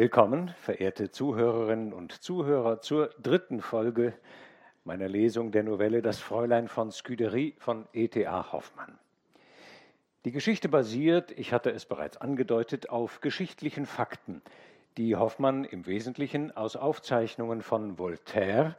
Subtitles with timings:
[0.00, 4.14] Willkommen, verehrte Zuhörerinnen und Zuhörer, zur dritten Folge
[4.82, 8.50] meiner Lesung der Novelle Das Fräulein von Scudery von E.T.A.
[8.50, 8.98] Hoffmann.
[10.24, 14.40] Die Geschichte basiert, ich hatte es bereits angedeutet, auf geschichtlichen Fakten,
[14.96, 18.76] die Hoffmann im Wesentlichen aus Aufzeichnungen von Voltaire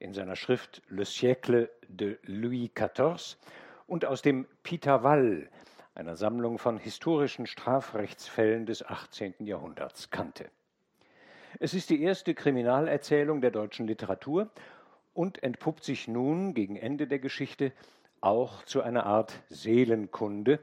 [0.00, 3.36] in seiner Schrift Le siècle de Louis XIV
[3.86, 5.48] und aus dem Pitaval,
[5.94, 9.34] einer Sammlung von historischen Strafrechtsfällen des 18.
[9.38, 10.50] Jahrhunderts, kannte.
[11.60, 14.50] Es ist die erste Kriminalerzählung der deutschen Literatur
[15.12, 17.72] und entpuppt sich nun gegen Ende der Geschichte
[18.20, 20.58] auch zu einer Art Seelenkunde,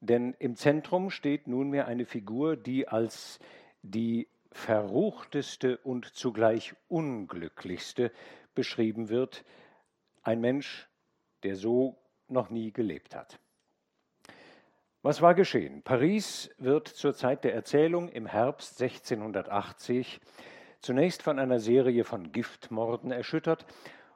[0.00, 3.40] denn im Zentrum steht nunmehr eine Figur, die als
[3.82, 8.10] die verruchteste und zugleich unglücklichste
[8.54, 9.44] beschrieben wird,
[10.22, 10.88] ein Mensch,
[11.42, 13.38] der so noch nie gelebt hat.
[15.04, 15.82] Was war geschehen?
[15.82, 20.20] Paris wird zur Zeit der Erzählung im Herbst 1680
[20.78, 23.66] zunächst von einer Serie von Giftmorden erschüttert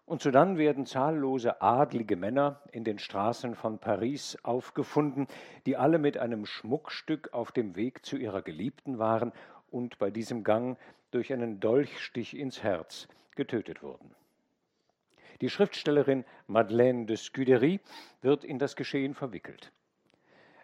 [0.05, 5.27] und sodann werden zahllose adlige Männer in den Straßen von Paris aufgefunden,
[5.67, 9.33] die alle mit einem Schmuckstück auf dem Weg zu ihrer Geliebten waren
[9.73, 10.79] und bei diesem Gang
[11.11, 14.15] durch einen Dolchstich ins Herz getötet wurden.
[15.41, 17.81] Die Schriftstellerin Madeleine de Scudery
[18.23, 19.73] wird in das Geschehen verwickelt.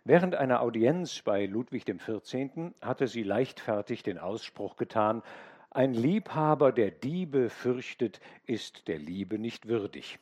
[0.05, 2.73] Während einer Audienz bei Ludwig XIV.
[2.81, 5.23] hatte sie leichtfertig den Ausspruch getan,
[5.71, 10.19] ein Liebhaber, der Diebe fürchtet, ist der Liebe nicht würdig.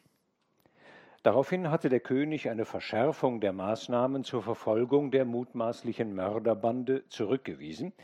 [1.23, 7.95] Daraufhin hatte der König eine Verschärfung der Maßnahmen zur Verfolgung der mutmaßlichen Mörderbande zurückgewiesen,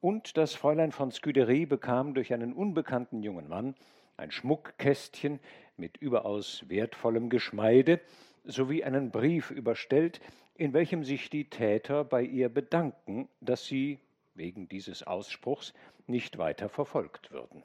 [0.00, 3.76] und das Fräulein von Scudery bekam durch einen unbekannten jungen Mann
[4.18, 5.40] ein Schmuckkästchen
[5.76, 8.00] mit überaus wertvollem Geschmeide
[8.44, 10.20] sowie einen Brief überstellt,
[10.62, 13.98] in welchem sich die Täter bei ihr bedanken, dass sie
[14.36, 15.74] wegen dieses Ausspruchs
[16.06, 17.64] nicht weiter verfolgt würden.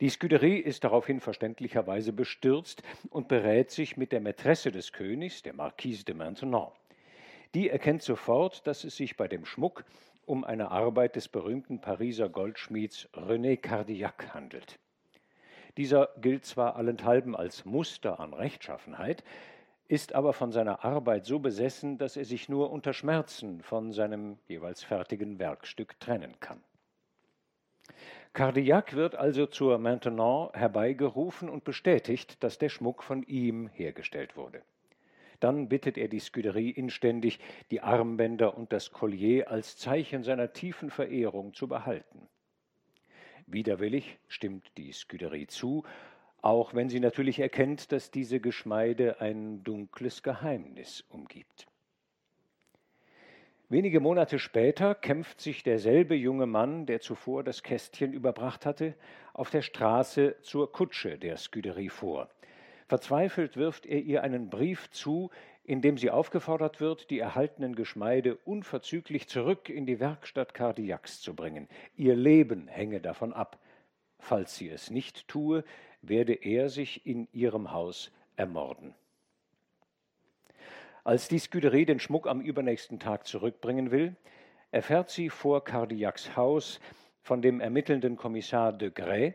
[0.00, 5.54] Die Scuderie ist daraufhin verständlicherweise bestürzt und berät sich mit der Mätresse des Königs, der
[5.54, 6.70] Marquise de Maintenon.
[7.54, 9.84] Die erkennt sofort, dass es sich bei dem Schmuck
[10.26, 14.78] um eine Arbeit des berühmten Pariser Goldschmieds René Cardillac handelt.
[15.76, 19.24] Dieser gilt zwar allenthalben als Muster an Rechtschaffenheit,
[19.88, 24.38] ist aber von seiner Arbeit so besessen, dass er sich nur unter Schmerzen von seinem
[24.48, 26.60] jeweils fertigen Werkstück trennen kann.
[28.32, 34.62] Cardillac wird also zur Maintenant herbeigerufen und bestätigt, dass der Schmuck von ihm hergestellt wurde.
[35.40, 37.38] Dann bittet er die Scuderie inständig,
[37.70, 42.28] die Armbänder und das Collier als Zeichen seiner tiefen Verehrung zu behalten.
[43.46, 45.84] Widerwillig stimmt die Scuderie zu
[46.46, 51.66] auch wenn sie natürlich erkennt, dass diese Geschmeide ein dunkles Geheimnis umgibt.
[53.68, 58.94] Wenige Monate später kämpft sich derselbe junge Mann, der zuvor das Kästchen überbracht hatte,
[59.32, 62.28] auf der Straße zur Kutsche der Scuderie vor.
[62.86, 65.30] Verzweifelt wirft er ihr einen Brief zu,
[65.64, 71.34] in dem sie aufgefordert wird, die erhaltenen Geschmeide unverzüglich zurück in die Werkstatt Cardiacs zu
[71.34, 71.66] bringen.
[71.96, 73.58] Ihr Leben hänge davon ab.
[74.20, 75.64] Falls sie es nicht tue,
[76.08, 78.94] werde er sich in ihrem Haus ermorden.
[81.04, 84.16] Als die Scuderie den Schmuck am übernächsten Tag zurückbringen will,
[84.72, 86.80] erfährt sie vor Cardiacs Haus
[87.22, 89.34] von dem ermittelnden Kommissar de Grey,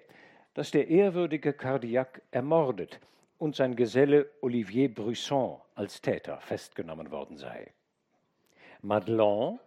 [0.53, 2.99] dass der ehrwürdige Cardiac ermordet
[3.38, 7.71] und sein Geselle Olivier Brusson als Täter festgenommen worden sei.
[8.81, 9.59] Madelon,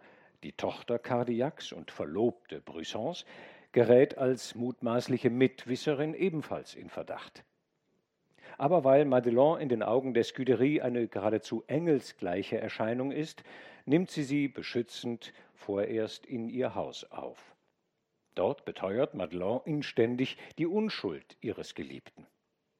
[0.43, 3.25] die Tochter Cardiacs und Verlobte Brussons,
[3.75, 7.43] gerät als mutmaßliche Mitwisserin ebenfalls in Verdacht.
[8.57, 13.43] Aber weil Madelon in den Augen der Scuderie eine geradezu engelsgleiche Erscheinung ist,
[13.83, 17.53] nimmt sie sie beschützend vorerst in ihr Haus auf.
[18.33, 22.25] Dort beteuert Madelon inständig die Unschuld ihres Geliebten.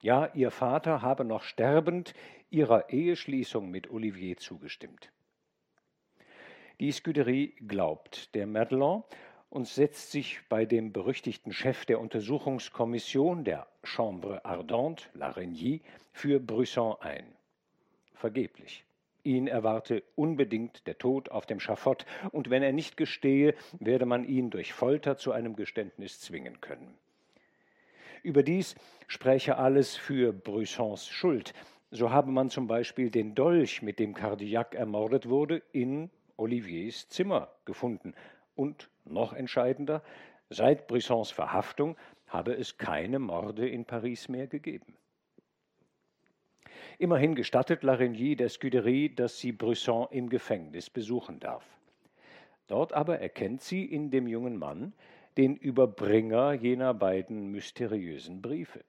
[0.00, 2.14] Ja, ihr Vater habe noch sterbend
[2.48, 5.12] ihrer Eheschließung mit Olivier zugestimmt.
[6.80, 9.04] Die Scuderie glaubt der Madelon
[9.56, 15.80] und setzt sich bei dem berüchtigten Chef der Untersuchungskommission der Chambre Ardente, Larigny,
[16.12, 17.24] für Brisson ein.
[18.12, 18.84] Vergeblich.
[19.24, 24.24] Ihn erwarte unbedingt der Tod auf dem Schafott, und wenn er nicht gestehe, werde man
[24.24, 26.92] ihn durch Folter zu einem Geständnis zwingen können.
[28.22, 28.74] Überdies
[29.06, 31.54] spräche alles für Brüssons Schuld.
[31.90, 37.48] So habe man zum Beispiel den Dolch, mit dem Cardillac ermordet wurde, in Oliviers Zimmer
[37.64, 38.12] gefunden
[38.54, 40.02] und noch entscheidender,
[40.50, 44.96] seit Brissons Verhaftung habe es keine Morde in Paris mehr gegeben.
[46.98, 51.64] Immerhin gestattet Larigny der Scuderie, dass sie Brisson im Gefängnis besuchen darf.
[52.68, 54.94] Dort aber erkennt sie in dem jungen Mann
[55.36, 58.82] den Überbringer jener beiden mysteriösen Briefe.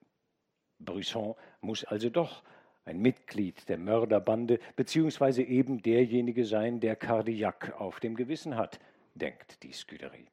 [0.78, 2.42] Brisson muss also doch
[2.84, 8.80] ein Mitglied der Mörderbande, beziehungsweise eben derjenige sein, der Cardillac auf dem Gewissen hat,
[9.18, 10.28] denkt die Scuderie.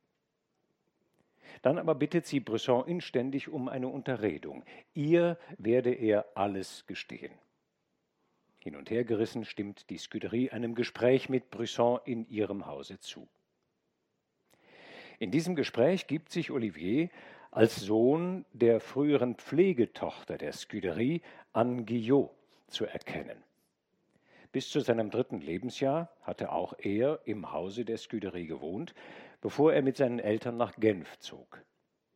[1.62, 4.64] Dann aber bittet sie Brisson inständig um eine Unterredung.
[4.94, 7.32] Ihr werde er alles gestehen.
[8.60, 13.28] Hin und her gerissen stimmt die Scuderie einem Gespräch mit Brisson in ihrem Hause zu.
[15.20, 17.10] In diesem Gespräch gibt sich Olivier
[17.52, 21.22] als Sohn der früheren Pflegetochter der Scuderie
[21.54, 22.32] Anne Guillot
[22.68, 23.42] zu erkennen.
[24.56, 28.96] Bis zu seinem dritten Lebensjahr hatte auch er im Hause der Scuderie gewohnt,
[29.42, 31.62] bevor er mit seinen Eltern nach Genf zog.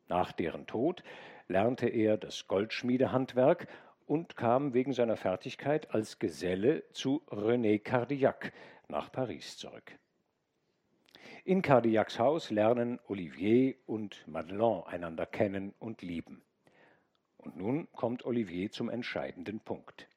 [0.08, 1.04] Nach deren Tod
[1.50, 3.68] lernte er das Goldschmiedehandwerk
[4.06, 8.54] und kam wegen seiner Fertigkeit als Geselle zu René Cardillac
[8.88, 10.00] nach Paris zurück.
[11.44, 16.42] In Cardillacs Haus lernen Olivier und Madelon einander kennen und lieben.
[17.36, 20.08] Und nun kommt Olivier zum entscheidenden Punkt.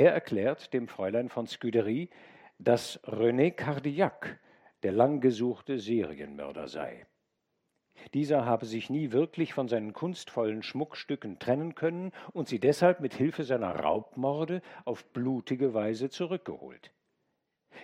[0.00, 2.08] Er erklärt dem Fräulein von Scuderie,
[2.58, 4.40] dass René Cardillac
[4.82, 7.04] der langgesuchte Serienmörder sei.
[8.14, 13.12] Dieser habe sich nie wirklich von seinen kunstvollen Schmuckstücken trennen können und sie deshalb mit
[13.12, 16.94] Hilfe seiner Raubmorde auf blutige Weise zurückgeholt.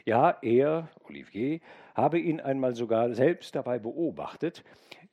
[0.07, 1.61] Ja, er, Olivier,
[1.95, 4.65] habe ihn einmal sogar selbst dabei beobachtet,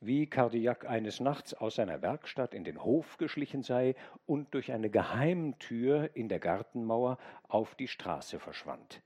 [0.06, 3.94] wie Cardillac eines Nachts aus seiner Werkstatt in den Hof geschlichen sei
[4.26, 7.18] und durch eine Geheimtür in der Gartenmauer
[7.48, 9.02] auf die Straße verschwand.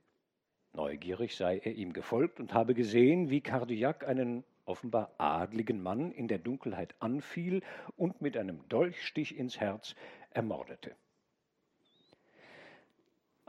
[0.73, 6.29] Neugierig sei er ihm gefolgt und habe gesehen, wie Cardillac einen offenbar adligen Mann in
[6.29, 7.63] der Dunkelheit anfiel
[7.97, 9.95] und mit einem Dolchstich ins Herz
[10.31, 10.95] ermordete.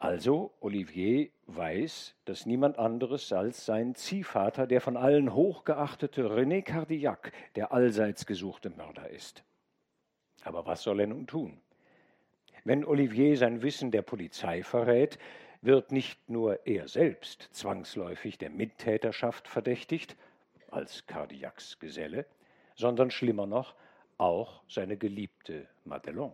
[0.02, 7.34] Also Olivier weiß, dass niemand anderes als sein Ziehvater, der von allen hochgeachtete René Cardillac,
[7.58, 9.44] der allseits gesuchte Mörder ist.
[10.44, 11.60] Aber was soll er nun tun?
[12.64, 15.20] Wenn Olivier sein Wissen der Polizei verrät,
[15.62, 20.16] wird nicht nur er selbst zwangsläufig der Mittäterschaft verdächtigt,
[20.72, 22.26] als Cardillacs Geselle,
[22.74, 23.76] sondern schlimmer noch,
[24.18, 26.32] auch seine geliebte Madelon.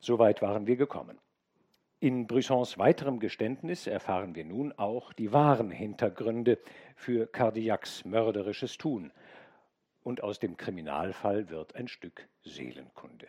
[0.00, 1.18] Soweit waren wir gekommen.
[2.02, 6.58] In Brissons weiterem Geständnis erfahren wir nun auch die wahren Hintergründe
[6.96, 9.12] für Cardillacs mörderisches Tun.
[10.02, 13.28] Und aus dem Kriminalfall wird ein Stück Seelenkunde.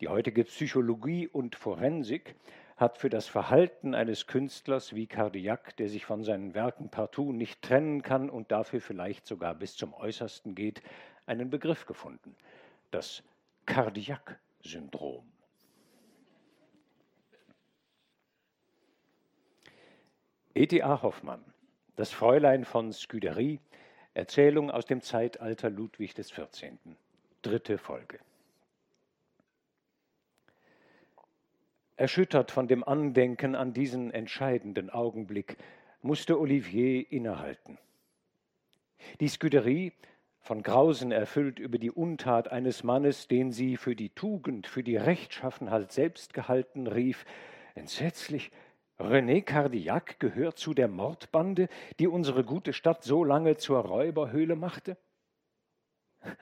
[0.00, 2.34] Die heutige Psychologie und Forensik
[2.76, 7.62] hat für das Verhalten eines Künstlers wie Cardillac, der sich von seinen Werken partout nicht
[7.62, 10.82] trennen kann und dafür vielleicht sogar bis zum Äußersten geht,
[11.26, 12.34] einen Begriff gefunden.
[12.90, 13.22] Das
[13.66, 15.31] Cardillac-Syndrom.
[20.54, 21.00] E.T.A.
[21.00, 21.42] Hoffmann,
[21.96, 23.58] das Fräulein von Scuderie,
[24.12, 26.72] Erzählung aus dem Zeitalter Ludwig XIV.
[27.40, 28.18] Dritte Folge.
[31.96, 35.56] Erschüttert von dem Andenken an diesen entscheidenden Augenblick,
[36.02, 37.78] musste Olivier innehalten.
[39.20, 39.94] Die Scuderie,
[40.40, 44.96] von Grausen erfüllt über die Untat eines Mannes, den sie für die Tugend, für die
[44.96, 47.24] Rechtschaffenheit selbst gehalten, rief,
[47.74, 48.50] entsetzlich,
[49.02, 51.68] René Cardillac gehört zu der Mordbande,
[51.98, 54.96] die unsere gute Stadt so lange zur Räuberhöhle machte?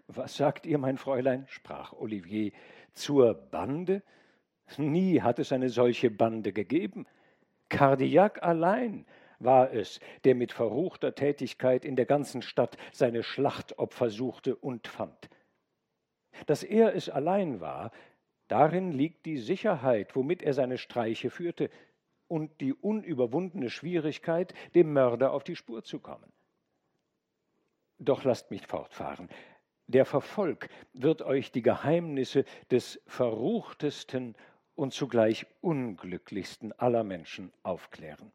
[0.07, 1.47] Was sagt ihr, mein Fräulein?
[1.49, 2.53] sprach Olivier.
[2.93, 4.03] Zur Bande?
[4.77, 7.07] Nie hat es eine solche Bande gegeben.
[7.71, 9.07] Cardillac allein
[9.39, 15.31] war es, der mit verruchter Tätigkeit in der ganzen Stadt seine Schlachtopfer suchte und fand.
[16.47, 17.91] Dass er es allein war,
[18.49, 21.71] darin liegt die Sicherheit, womit er seine Streiche führte,
[22.31, 26.33] und die unüberwundene Schwierigkeit, dem Mörder auf die Spur zu kommen.
[27.99, 29.29] Doch lasst mich fortfahren.
[29.89, 34.37] Der Verfolg wird euch die Geheimnisse des verruchtesten
[34.77, 38.31] und zugleich unglücklichsten aller Menschen aufklären.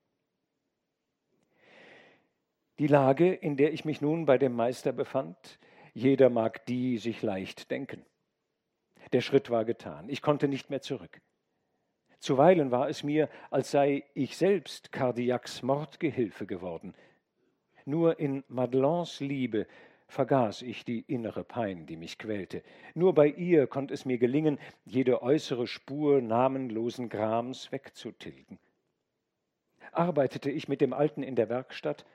[2.77, 5.57] Die Lage, in der ich mich nun bei dem Meister befand,
[5.93, 8.05] jeder mag die sich leicht denken.
[9.13, 11.21] Der Schritt war getan, ich konnte nicht mehr zurück.
[12.19, 16.93] Zuweilen war es mir, als sei ich selbst Cardillacs Mordgehilfe geworden.
[17.85, 19.67] Nur in Madelons Liebe
[20.07, 22.63] vergaß ich die innere Pein, die mich quälte.
[22.93, 28.59] Nur bei ihr konnte es mir gelingen, jede äußere Spur namenlosen Grams wegzutilgen.
[29.91, 32.05] Arbeitete ich mit dem Alten in der Werkstatt,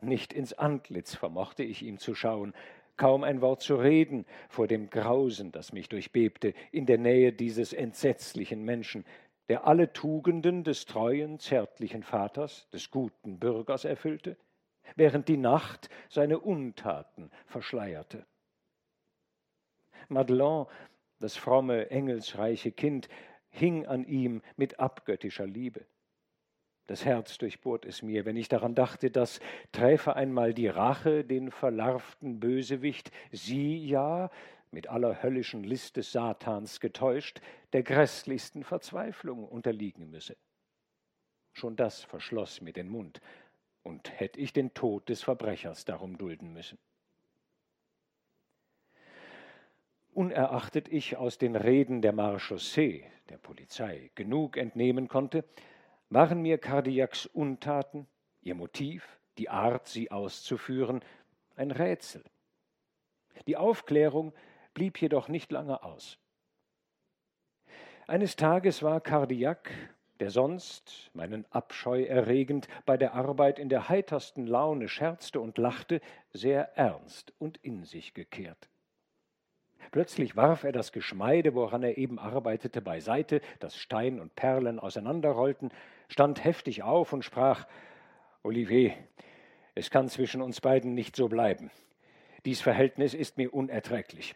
[0.00, 2.54] nicht ins Antlitz vermochte ich ihm zu schauen,
[2.96, 7.72] kaum ein Wort zu reden vor dem Grausen, das mich durchbebte, in der Nähe dieses
[7.72, 9.04] entsetzlichen Menschen,
[9.50, 14.36] der alle Tugenden des treuen, zärtlichen Vaters, des guten Bürgers erfüllte,
[14.94, 18.24] während die Nacht seine Untaten verschleierte.
[20.08, 20.68] Madelon,
[21.18, 23.08] das fromme, engelsreiche Kind,
[23.48, 25.84] hing an ihm mit abgöttischer Liebe.
[26.86, 29.40] Das Herz durchbohrt es mir, wenn ich daran dachte, dass
[29.72, 34.30] träfe einmal die Rache den verlarvten Bösewicht, sie ja,
[34.70, 37.40] mit aller höllischen List des Satans getäuscht,
[37.72, 40.36] der grässlichsten Verzweiflung unterliegen müsse.
[41.52, 43.20] Schon das verschloss mir den Mund,
[43.82, 46.78] und hätte ich den Tod des Verbrechers darum dulden müssen.
[50.12, 55.44] Unerachtet ich aus den Reden der Marchaussee, der Polizei, genug entnehmen konnte,
[56.10, 58.06] waren mir Cardiacs Untaten,
[58.42, 61.00] ihr Motiv, die Art, sie auszuführen,
[61.54, 62.24] ein Rätsel.
[63.46, 64.34] Die Aufklärung
[64.74, 66.18] blieb jedoch nicht lange aus.
[68.06, 69.70] Eines Tages war Cardiac,
[70.18, 76.00] der sonst, meinen Abscheu erregend, bei der Arbeit in der heitersten Laune scherzte und lachte,
[76.32, 78.68] sehr ernst und in sich gekehrt.
[79.92, 85.70] Plötzlich warf er das Geschmeide, woran er eben arbeitete, beiseite, dass Stein und Perlen auseinanderrollten,
[86.08, 87.66] stand heftig auf und sprach
[88.42, 88.94] Olivier,
[89.74, 91.70] es kann zwischen uns beiden nicht so bleiben.
[92.44, 94.34] Dies Verhältnis ist mir unerträglich.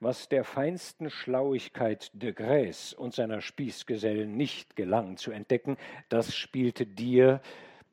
[0.00, 5.76] Was der feinsten Schlauigkeit de Grès und seiner Spießgesellen nicht gelang zu entdecken,
[6.08, 7.40] das spielte dir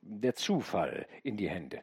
[0.02, 1.82] der Zufall in die Hände.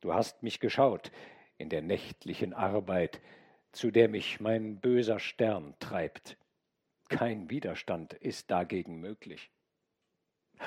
[0.00, 1.10] Du hast mich geschaut
[1.56, 3.20] in der nächtlichen Arbeit,
[3.72, 6.36] zu der mich mein böser Stern treibt.
[7.08, 9.50] Kein Widerstand ist dagegen möglich.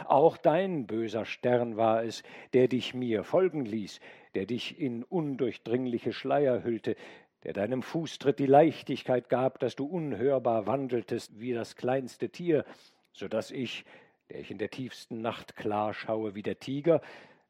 [0.06, 2.24] Auch dein böser Stern war es,
[2.54, 4.00] der dich mir folgen ließ,
[4.36, 6.96] der dich in undurchdringliche Schleier hüllte,
[7.44, 12.66] der deinem Fußtritt die Leichtigkeit gab, dass du unhörbar wandeltest wie das kleinste Tier,
[13.14, 13.86] so dass ich,
[14.30, 17.02] der ich in der tiefsten Nacht klar schaue wie der Tiger,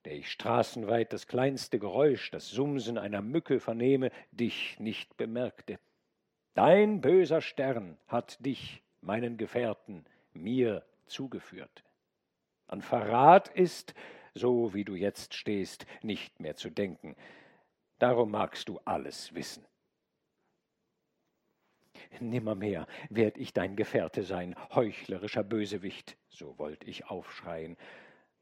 [0.05, 5.77] der ich straßenweit das kleinste Geräusch, das Sumsen einer Mücke vernehme, dich nicht bemerkte.
[6.53, 11.83] Dein böser Stern hat dich, meinen Gefährten, mir zugeführt.
[12.67, 13.93] An Verrat ist,
[14.33, 17.15] so wie du jetzt stehst, nicht mehr zu denken.
[17.99, 19.65] Darum magst du alles wissen.
[22.19, 27.77] Nimmermehr werd ich dein Gefährte sein, heuchlerischer Bösewicht, so wollt ich aufschreien,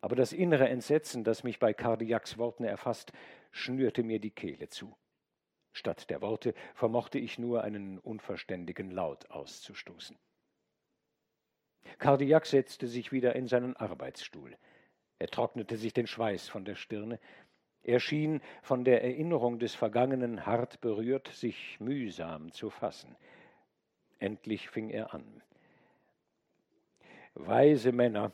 [0.01, 3.11] aber das innere Entsetzen, das mich bei Cardiacs Worten erfasst,
[3.51, 4.95] schnürte mir die Kehle zu.
[5.73, 10.17] Statt der Worte vermochte ich nur einen unverständigen Laut auszustoßen.
[11.97, 14.57] Cardiac setzte sich wieder in seinen Arbeitsstuhl.
[15.19, 17.19] Er trocknete sich den Schweiß von der Stirne.
[17.83, 23.15] Er schien, von der Erinnerung des Vergangenen hart berührt, sich mühsam zu fassen.
[24.19, 25.41] Endlich fing er an.
[27.35, 28.31] Weise Männer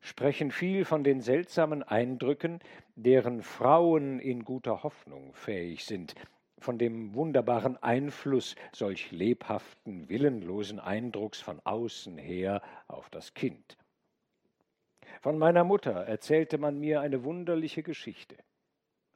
[0.00, 2.60] sprechen viel von den seltsamen Eindrücken,
[2.96, 6.14] deren Frauen in guter Hoffnung fähig sind,
[6.58, 13.76] von dem wunderbaren Einfluss solch lebhaften, willenlosen Eindrucks von außen her auf das Kind.
[15.20, 18.36] Von meiner Mutter erzählte man mir eine wunderliche Geschichte.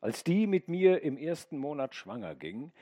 [0.01, 2.73] Als die mit mir im ersten Monat schwanger ging,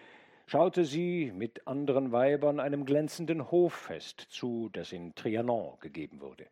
[0.53, 6.47] schaute sie mit anderen Weibern einem glänzenden Hoffest zu, das in Trianon gegeben wurde.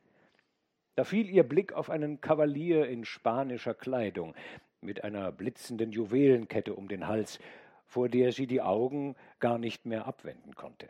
[0.94, 4.34] Da fiel ihr Blick auf einen Kavalier in spanischer Kleidung,
[4.80, 7.40] mit einer blitzenden Juwelenkette um den Hals,
[7.84, 10.88] vor der sie die Augen gar nicht mehr abwenden konnte.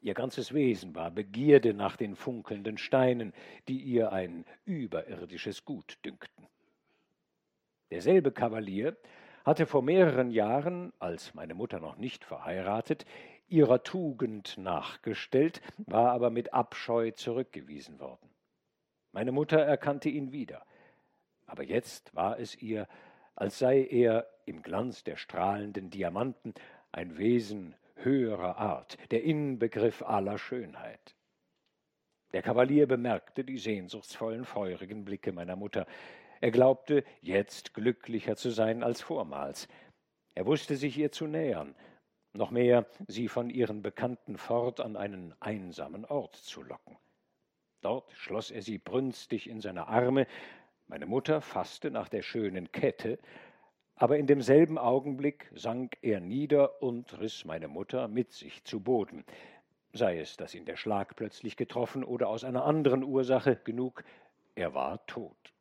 [0.00, 3.34] Ihr ganzes Wesen war Begierde nach den funkelnden Steinen,
[3.68, 6.46] die ihr ein überirdisches Gut dünkten.
[7.90, 8.96] Derselbe Kavalier
[9.48, 13.06] hatte vor mehreren Jahren, als meine Mutter noch nicht verheiratet,
[13.48, 18.28] ihrer Tugend nachgestellt, war aber mit Abscheu zurückgewiesen worden.
[19.12, 20.62] Meine Mutter erkannte ihn wieder,
[21.46, 22.86] aber jetzt war es ihr,
[23.36, 26.52] als sei er im Glanz der strahlenden Diamanten
[26.92, 31.16] ein Wesen höherer Art, der Inbegriff aller Schönheit.
[32.34, 35.86] Der Kavalier bemerkte die sehnsuchtsvollen, feurigen Blicke meiner Mutter.
[36.40, 39.68] Er glaubte, jetzt glücklicher zu sein als vormals.
[40.34, 41.74] Er wusste sich ihr zu nähern,
[42.32, 46.96] noch mehr sie von ihren Bekannten fort an einen einsamen Ort zu locken.
[47.80, 50.26] Dort schloss er sie brünstig in seine Arme,
[50.86, 53.18] meine Mutter fasste nach der schönen Kette,
[53.94, 59.24] aber in demselben Augenblick sank er nieder und riß meine Mutter mit sich zu Boden,
[59.92, 64.04] sei es, dass ihn der Schlag plötzlich getroffen oder aus einer anderen Ursache genug,
[64.54, 65.52] er war tot.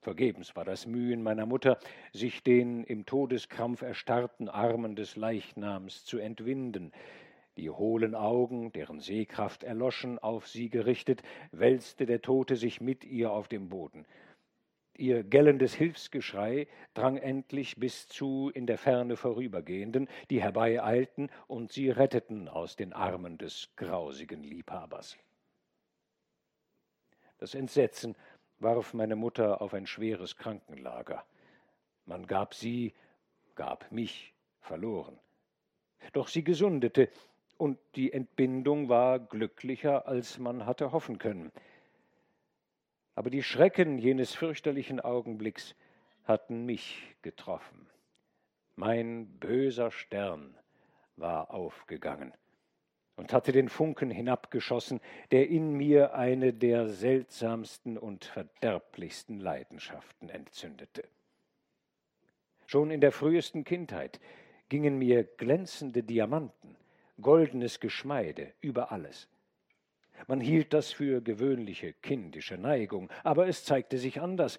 [0.00, 1.78] Vergebens war das Mühen meiner Mutter,
[2.12, 6.92] sich den im Todeskrampf erstarrten Armen des Leichnams zu entwinden.
[7.56, 13.32] die hohlen Augen, deren Sehkraft erloschen, auf sie gerichtet, wälzte der Tote sich mit ihr
[13.32, 14.06] auf dem Boden.
[14.96, 21.90] Ihr gellendes Hilfsgeschrei drang endlich bis zu in der Ferne Vorübergehenden, die herbeieilten und sie
[21.90, 25.18] retteten aus den Armen des grausigen Liebhabers.
[27.36, 28.14] Das Entsetzen
[28.60, 31.24] warf meine Mutter auf ein schweres Krankenlager.
[32.06, 32.94] Man gab sie,
[33.54, 35.18] gab mich verloren.
[36.12, 37.08] Doch sie gesundete,
[37.56, 41.52] und die Entbindung war glücklicher, als man hatte hoffen können.
[43.14, 45.74] Aber die Schrecken jenes fürchterlichen Augenblicks
[46.24, 47.86] hatten mich getroffen.
[48.76, 50.56] Mein böser Stern
[51.16, 52.32] war aufgegangen
[53.16, 55.00] und hatte den Funken hinabgeschossen,
[55.30, 61.04] der in mir eine der seltsamsten und verderblichsten Leidenschaften entzündete.
[62.66, 64.20] Schon in der frühesten Kindheit
[64.68, 66.76] gingen mir glänzende Diamanten,
[67.20, 69.28] goldenes Geschmeide über alles.
[70.28, 74.58] Man hielt das für gewöhnliche kindische Neigung, aber es zeigte sich anders,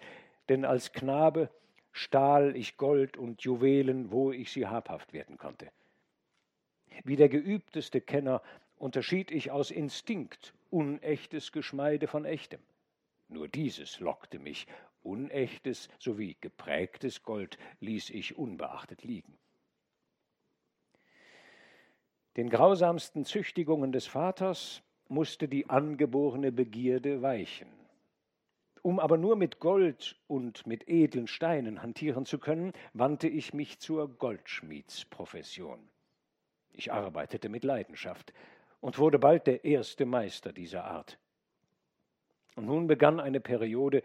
[0.50, 1.50] denn als Knabe
[1.92, 5.72] stahl ich Gold und Juwelen, wo ich sie habhaft werden konnte.
[7.04, 8.42] Wie der geübteste Kenner
[8.78, 12.62] unterschied ich aus Instinkt unechtes Geschmeide von echtem.
[13.28, 14.68] Nur dieses lockte mich,
[15.04, 19.38] unechtes sowie geprägtes Gold ließ ich unbeachtet liegen.
[22.38, 27.68] Den grausamsten Züchtigungen des Vaters musste die angeborene Begierde weichen.
[28.82, 33.80] Um aber nur mit Gold und mit edlen Steinen hantieren zu können, wandte ich mich
[33.80, 35.90] zur Goldschmiedsprofession.
[36.74, 38.34] Ich arbeitete mit Leidenschaft
[38.80, 41.18] und wurde bald der erste Meister dieser Art.
[42.56, 44.04] Und nun begann eine Periode,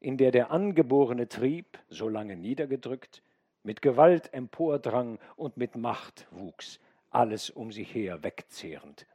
[0.00, 3.22] in der der angeborene Trieb, so lange niedergedrückt,
[3.62, 9.06] mit Gewalt empordrang und mit Macht wuchs, alles um sich her wegzehrend.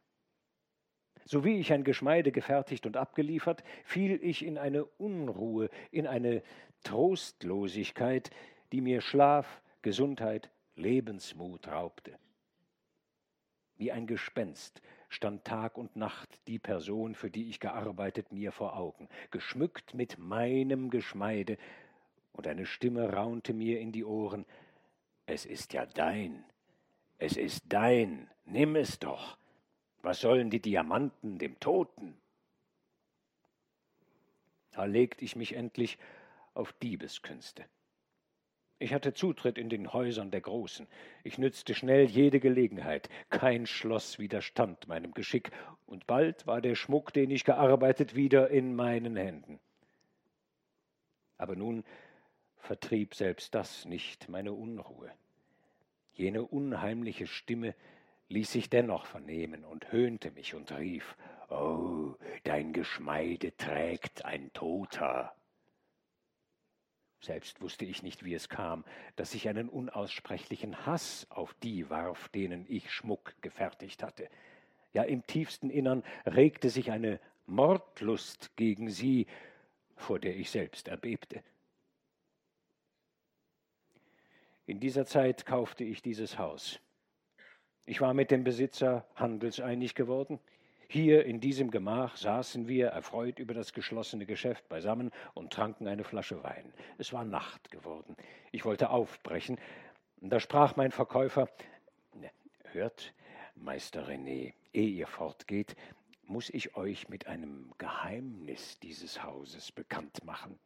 [1.25, 6.41] So wie ich ein Geschmeide gefertigt und abgeliefert, fiel ich in eine Unruhe, in eine
[6.83, 8.31] Trostlosigkeit,
[8.71, 12.17] die mir Schlaf, Gesundheit, Lebensmut raubte.
[13.81, 18.77] Wie ein Gespenst stand Tag und Nacht die Person, für die ich gearbeitet, mir vor
[18.77, 21.57] Augen, geschmückt mit meinem Geschmeide,
[22.31, 24.45] und eine Stimme raunte mir in die Ohren
[25.25, 26.43] Es ist ja dein,
[27.17, 29.35] es ist dein, nimm es doch.
[30.03, 32.15] Was sollen die Diamanten dem Toten?
[34.69, 35.97] Da legte ich mich endlich
[36.53, 37.65] auf Diebeskünste.
[38.81, 40.87] Ich hatte Zutritt in den Häusern der Großen.
[41.23, 43.09] Ich nützte schnell jede Gelegenheit.
[43.29, 45.51] Kein Schloss widerstand meinem Geschick,
[45.85, 49.59] und bald war der Schmuck, den ich gearbeitet, wieder in meinen Händen.
[51.37, 51.83] Aber nun
[52.57, 55.11] vertrieb selbst das nicht meine Unruhe.
[56.13, 57.75] Jene unheimliche Stimme
[58.29, 61.15] ließ sich dennoch vernehmen und höhnte mich und rief
[61.51, 62.15] Oh,
[62.45, 65.35] dein Geschmeide trägt ein Toter.
[67.21, 68.83] Selbst wusste ich nicht, wie es kam,
[69.15, 74.27] dass ich einen unaussprechlichen Hass auf die warf, denen ich Schmuck gefertigt hatte.
[74.91, 79.27] Ja, im tiefsten Innern regte sich eine Mordlust gegen sie,
[79.95, 81.43] vor der ich selbst erbebte.
[84.65, 86.79] In dieser Zeit kaufte ich dieses Haus.
[87.85, 90.39] Ich war mit dem Besitzer handelseinig geworden.
[90.93, 96.03] Hier in diesem Gemach saßen wir erfreut über das geschlossene Geschäft beisammen und tranken eine
[96.03, 96.73] Flasche Wein.
[96.97, 98.17] Es war Nacht geworden.
[98.51, 99.57] Ich wollte aufbrechen.
[100.19, 101.47] Da sprach mein Verkäufer
[102.73, 103.13] Hört,
[103.55, 105.77] Meister René, ehe ihr fortgeht,
[106.23, 110.59] muss ich euch mit einem Geheimnis dieses Hauses bekannt machen.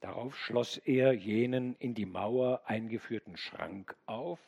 [0.00, 4.40] Darauf schloss er jenen in die Mauer eingeführten Schrank auf,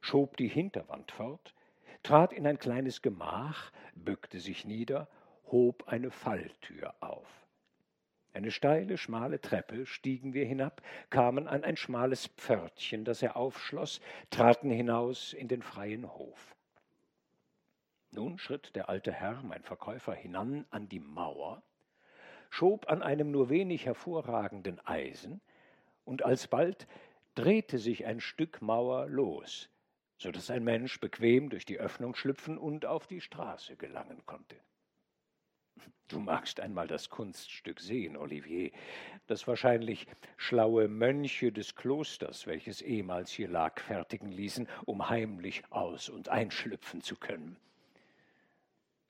[0.00, 1.54] schob die Hinterwand fort,
[2.02, 5.08] trat in ein kleines Gemach, bückte sich nieder,
[5.50, 7.28] hob eine Falltür auf.
[8.32, 14.00] Eine steile, schmale Treppe stiegen wir hinab, kamen an ein schmales Pförtchen, das er aufschloss,
[14.30, 16.54] traten hinaus in den freien Hof.
[18.12, 21.62] Nun schritt der alte Herr, mein Verkäufer, hinan an die Mauer,
[22.50, 25.40] schob an einem nur wenig hervorragenden Eisen,
[26.04, 26.86] und alsbald
[27.34, 29.68] drehte sich ein Stück Mauer los,
[30.20, 34.56] so dass ein Mensch bequem durch die Öffnung schlüpfen und auf die Straße gelangen konnte.
[36.08, 38.70] Du magst einmal das Kunststück sehen, Olivier,
[39.28, 40.06] das wahrscheinlich
[40.36, 47.00] schlaue Mönche des Klosters, welches ehemals hier lag, fertigen ließen, um heimlich aus- und einschlüpfen
[47.00, 47.56] zu können.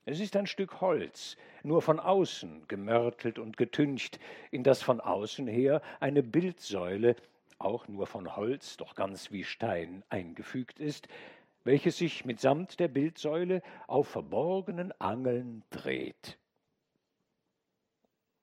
[0.05, 4.19] Es ist ein Stück Holz, nur von außen gemörtelt und getüncht,
[4.49, 7.15] in das von außen her eine Bildsäule,
[7.65, 11.07] auch nur von Holz, doch ganz wie Stein, eingefügt ist,
[11.63, 16.37] welches sich mitsamt der Bildsäule auf verborgenen Angeln dreht.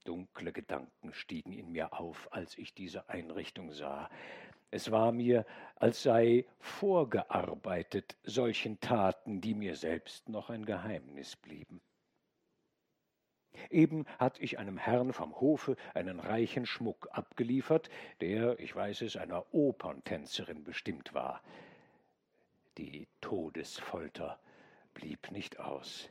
[0.04, 4.08] Dunkle Gedanken stiegen in mir auf, als ich diese Einrichtung sah.
[4.70, 5.44] Es war mir,
[5.76, 11.80] als sei vorgearbeitet solchen Taten, die mir selbst noch ein Geheimnis blieben.
[13.70, 17.90] Eben hatte ich einem Herrn vom Hofe einen reichen Schmuck abgeliefert,
[18.20, 21.42] der, ich weiß es, einer Operntänzerin bestimmt war.
[22.76, 24.38] Die Todesfolter
[24.94, 26.10] blieb nicht aus.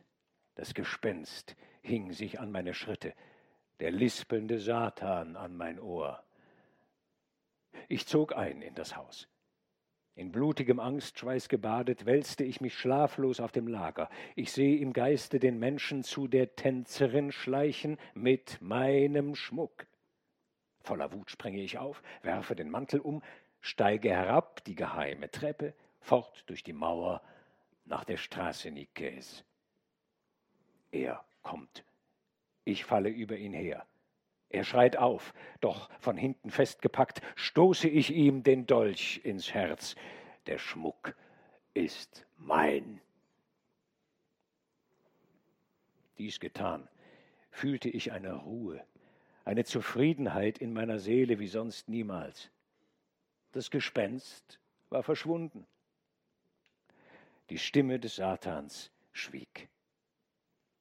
[0.56, 3.14] Das Gespenst hing sich an meine Schritte,
[3.80, 6.24] der lispelnde Satan an mein Ohr.
[7.88, 9.28] Ich zog ein in das Haus.
[10.18, 14.10] In blutigem Angstschweiß gebadet, wälzte ich mich schlaflos auf dem Lager.
[14.36, 19.86] Ich sehe im Geiste den Menschen zu der Tänzerin schleichen mit meinem Schmuck.
[20.82, 23.22] Voller Wut springe ich auf, werfe den Mantel um,
[23.62, 27.22] steige herab die geheime Treppe, fort durch die Mauer
[27.86, 29.46] nach der Straße Nikes.
[30.90, 31.86] Er kommt.
[32.64, 33.86] Ich falle über ihn her.
[34.50, 39.96] Er schreit auf, doch von hinten festgepackt stoße ich ihm den Dolch ins Herz.
[40.46, 41.16] Der Schmuck
[41.74, 43.02] ist mein.
[46.18, 46.88] Dies getan,
[47.52, 48.84] fühlte ich eine Ruhe,
[49.46, 52.50] eine Zufriedenheit in meiner Seele wie sonst niemals.
[53.52, 55.68] Das Gespenst war verschwunden.
[57.50, 59.70] Die Stimme des Satans schwieg.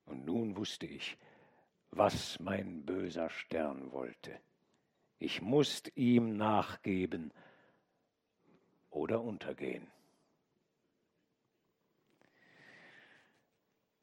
[0.06, 1.16] Und nun wusste ich,
[1.90, 4.38] was mein böser Stern wollte.
[5.18, 7.32] Ich musst ihm nachgeben
[8.90, 9.86] oder untergehen.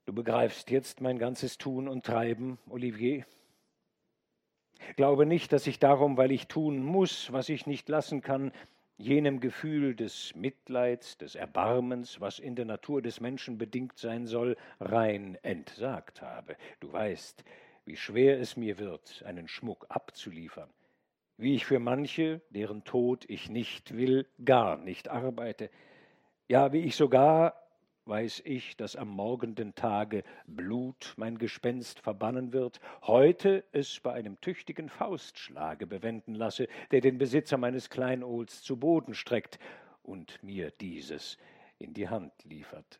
[0.06, 3.26] Du begreifst jetzt mein ganzes Tun und Treiben, Olivier.
[4.98, 8.52] Glaube nicht, dass ich darum, weil ich tun muss, was ich nicht lassen kann,
[8.98, 14.58] jenem Gefühl des Mitleids, des Erbarmens, was in der Natur des Menschen bedingt sein soll,
[14.80, 16.58] rein entsagt habe.
[16.80, 17.43] Du weißt,
[17.86, 20.69] wie schwer es mir wird, einen Schmuck abzuliefern,
[21.38, 25.69] wie ich für manche, deren Tod ich nicht will, gar nicht arbeite,
[26.48, 27.56] ja, wie ich sogar,
[28.06, 34.39] weiß ich, dass am morgenden Tage Blut mein Gespenst verbannen wird, heute es bei einem
[34.41, 39.58] tüchtigen Faustschlage bewenden lasse, der den Besitzer meines Kleinohls zu Boden streckt
[40.02, 41.38] und mir dieses
[41.80, 43.00] in die Hand liefert.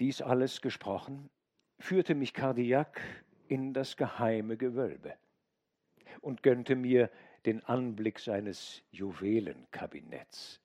[0.00, 1.28] Dies alles gesprochen,
[1.78, 3.02] führte mich Kardiak
[3.48, 5.14] in das geheime Gewölbe
[6.22, 7.10] und gönnte mir
[7.44, 10.62] den Anblick seines Juwelenkabinetts.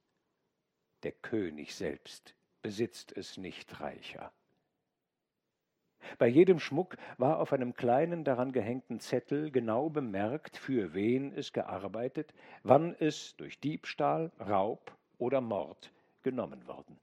[1.04, 4.32] Der König selbst besitzt es nicht reicher.
[6.18, 11.52] Bei jedem Schmuck war auf einem kleinen daran gehängten Zettel genau bemerkt, für wen es
[11.52, 15.92] gearbeitet, wann es durch Diebstahl, Raub oder Mord
[16.24, 17.00] genommen worden.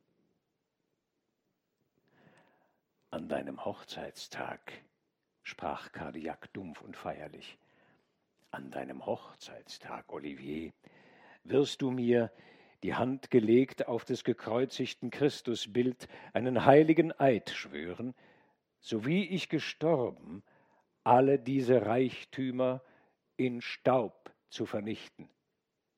[3.12, 4.72] An deinem Hochzeitstag,
[5.42, 7.58] sprach Kardiak dumpf und feierlich,
[8.50, 10.72] an deinem Hochzeitstag, Olivier,
[11.44, 12.32] wirst du mir,
[12.82, 18.14] die Hand gelegt auf des gekreuzigten Christusbild, einen heiligen Eid schwören,
[18.80, 20.42] so wie ich gestorben,
[21.04, 22.82] alle diese Reichtümer
[23.36, 25.28] in Staub zu vernichten,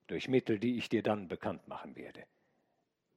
[0.09, 2.24] durch Mittel, die ich dir dann bekannt machen werde.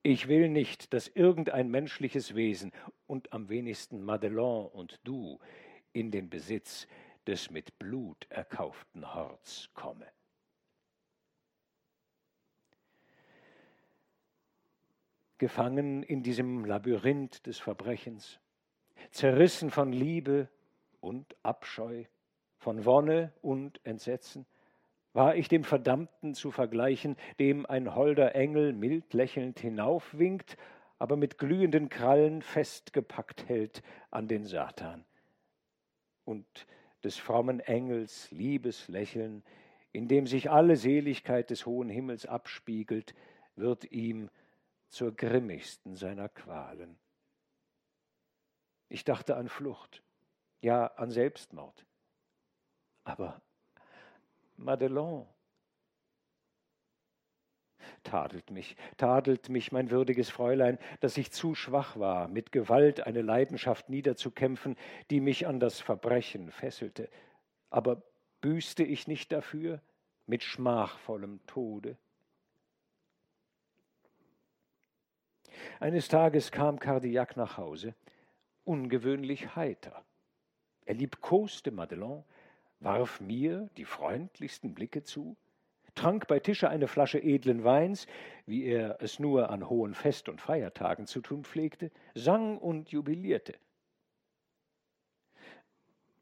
[0.10, 2.72] Ich will nicht, dass irgendein menschliches Wesen
[3.08, 5.38] und am wenigsten Madelon und du
[5.92, 6.88] in den Besitz
[7.26, 10.08] des mit Blut erkauften Horts komme.
[15.40, 18.40] Gefangen in diesem Labyrinth des Verbrechens,
[19.12, 20.48] zerrissen von Liebe
[21.02, 22.06] und Abscheu,
[22.56, 24.46] von Wonne und Entsetzen,
[25.18, 30.58] war ich dem Verdammten zu vergleichen, dem ein holder Engel mild lächelnd hinaufwinkt,
[31.00, 35.06] aber mit glühenden Krallen festgepackt hält an den Satan.
[36.24, 36.68] Und
[37.04, 39.44] des frommen Engels Liebeslächeln,
[39.92, 43.16] in dem sich alle Seligkeit des hohen Himmels abspiegelt,
[43.56, 44.30] wird ihm
[44.88, 46.96] zur grimmigsten seiner Qualen.
[48.88, 50.04] Ich dachte an Flucht,
[50.62, 51.88] ja an Selbstmord.
[53.04, 53.42] Aber
[54.58, 55.26] Madelon.
[58.04, 63.22] Tadelt mich, tadelt mich, mein würdiges Fräulein, dass ich zu schwach war, mit Gewalt eine
[63.22, 64.78] Leidenschaft niederzukämpfen,
[65.10, 67.10] die mich an das Verbrechen fesselte.
[67.70, 68.02] Aber
[68.42, 69.82] büßte ich nicht dafür
[70.26, 71.98] mit schmachvollem Tode?
[75.80, 77.94] Eines Tages kam Cardillac nach Hause,
[78.64, 80.04] ungewöhnlich heiter.
[80.86, 82.24] Er liebkoste Madelon,
[82.80, 85.36] warf mir die freundlichsten Blicke zu,
[85.96, 88.08] trank bei Tische eine Flasche edlen Weins,
[88.46, 93.56] wie er es nur an hohen Fest- und Feiertagen zu tun pflegte, sang und jubilierte.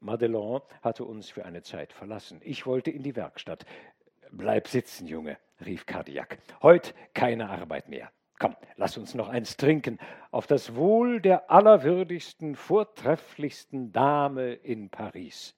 [0.00, 2.40] Madelon hatte uns für eine Zeit verlassen.
[2.44, 3.66] Ich wollte in die Werkstatt.
[4.30, 6.38] Bleib sitzen, Junge, rief Cardiac.
[6.62, 8.10] Heut keine Arbeit mehr.
[8.38, 9.98] Komm, lass uns noch eins trinken,
[10.30, 15.55] auf das Wohl der allerwürdigsten, vortrefflichsten Dame in Paris.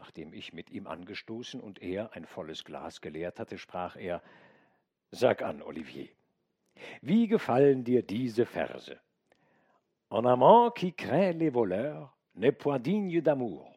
[0.00, 4.22] Nachdem ich mit ihm angestoßen und er ein volles Glas geleert hatte, sprach er
[5.10, 6.08] Sag an, Olivier,
[7.02, 8.98] wie gefallen dir diese Verse?
[10.08, 13.74] En amant qui craint les voleurs n'est point digne d'amour.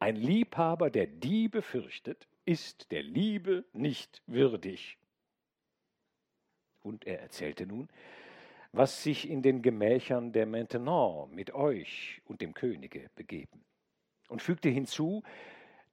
[0.00, 4.98] Ein Liebhaber, der Diebe fürchtet, ist der Liebe nicht würdig.
[6.82, 7.88] Und er erzählte nun,
[8.72, 13.64] was sich in den Gemächern der Maintenant mit euch und dem Könige begeben,
[14.28, 15.22] und fügte hinzu,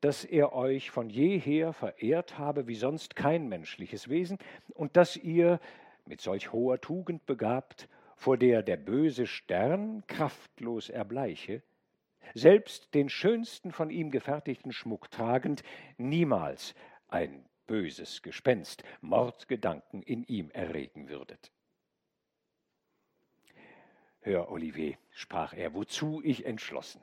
[0.01, 4.37] dass er euch von jeher verehrt habe wie sonst kein menschliches Wesen,
[4.73, 5.59] und dass ihr,
[6.05, 11.61] mit solch hoher Tugend begabt, vor der der böse Stern kraftlos erbleiche,
[12.33, 15.63] selbst den schönsten von ihm gefertigten Schmuck tragend,
[15.97, 16.75] niemals
[17.07, 21.51] ein böses Gespenst, Mordgedanken in ihm erregen würdet.
[24.21, 27.01] Hör, Olivier, sprach er, wozu ich entschlossen.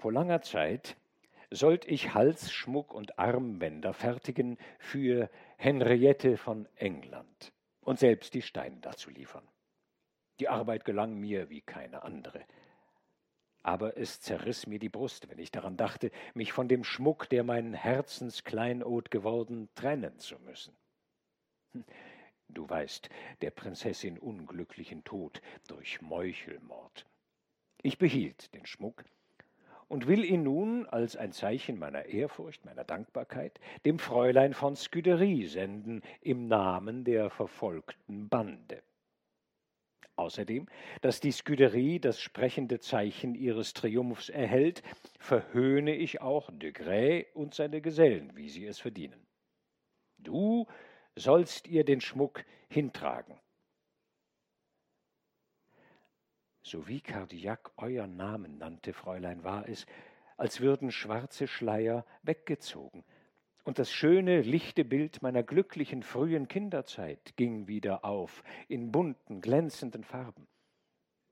[0.00, 0.96] Vor langer Zeit
[1.50, 9.10] sollt ich Halsschmuck und Armbänder fertigen für Henriette von England und selbst die Steine dazu
[9.10, 9.46] liefern.
[10.38, 12.44] Die Arbeit gelang mir wie keine andere
[13.62, 17.44] aber es zerriß mir die Brust, wenn ich daran dachte, mich von dem Schmuck, der
[17.44, 20.74] mein Herzenskleinod geworden, trennen zu müssen.
[21.72, 21.84] Hm,
[22.48, 23.10] du weißt,
[23.42, 27.06] der Prinzessin unglücklichen Tod durch Meuchelmord.
[27.82, 29.04] Ich behielt den Schmuck
[29.90, 35.46] und will ihn nun als ein Zeichen meiner Ehrfurcht, meiner Dankbarkeit, dem Fräulein von Scuderie
[35.46, 38.84] senden im Namen der verfolgten Bande.
[40.14, 40.68] Außerdem,
[41.00, 44.84] dass die Scuderie das sprechende Zeichen ihres Triumphs erhält,
[45.18, 49.26] verhöhne ich auch de Grey und seine Gesellen, wie sie es verdienen.
[50.18, 50.68] Du
[51.16, 53.34] sollst ihr den Schmuck hintragen.
[56.62, 59.86] So wie Cardiac euer Namen nannte, Fräulein, war es,
[60.36, 63.04] als würden schwarze Schleier weggezogen,
[63.62, 70.02] und das schöne, lichte Bild meiner glücklichen frühen Kinderzeit ging wieder auf in bunten, glänzenden
[70.02, 70.48] Farben.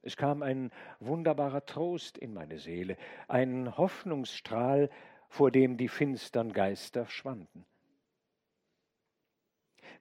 [0.02, 2.96] Es kam ein wunderbarer Trost in meine Seele,
[3.28, 4.90] ein Hoffnungsstrahl,
[5.28, 7.66] vor dem die finstern Geister schwanden.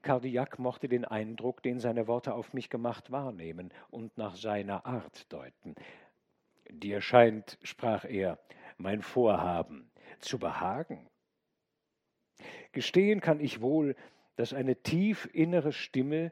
[0.02, 5.32] Cardiac mochte den Eindruck, den seine Worte auf mich gemacht, wahrnehmen und nach seiner Art
[5.32, 5.76] deuten.
[6.70, 8.40] Dir scheint, sprach er,
[8.78, 11.08] mein Vorhaben zu behagen.
[12.72, 13.96] Gestehen kann ich wohl,
[14.36, 16.32] dass eine tief innere Stimme,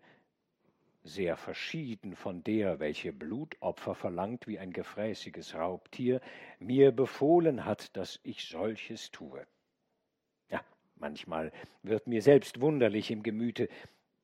[1.03, 6.19] sehr verschieden von der, welche Blutopfer verlangt wie ein gefräßiges Raubtier,
[6.59, 9.45] mir befohlen hat, dass ich solches tue.
[10.95, 11.51] Manchmal
[11.83, 13.69] wird mir selbst wunderlich im Gemüte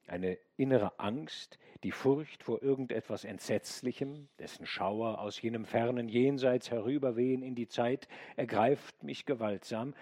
[0.07, 7.43] eine innere Angst, die Furcht vor irgendetwas Entsetzlichem, dessen Schauer aus jenem fernen Jenseits herüberwehen
[7.43, 9.93] in die Zeit, ergreift mich gewaltsam,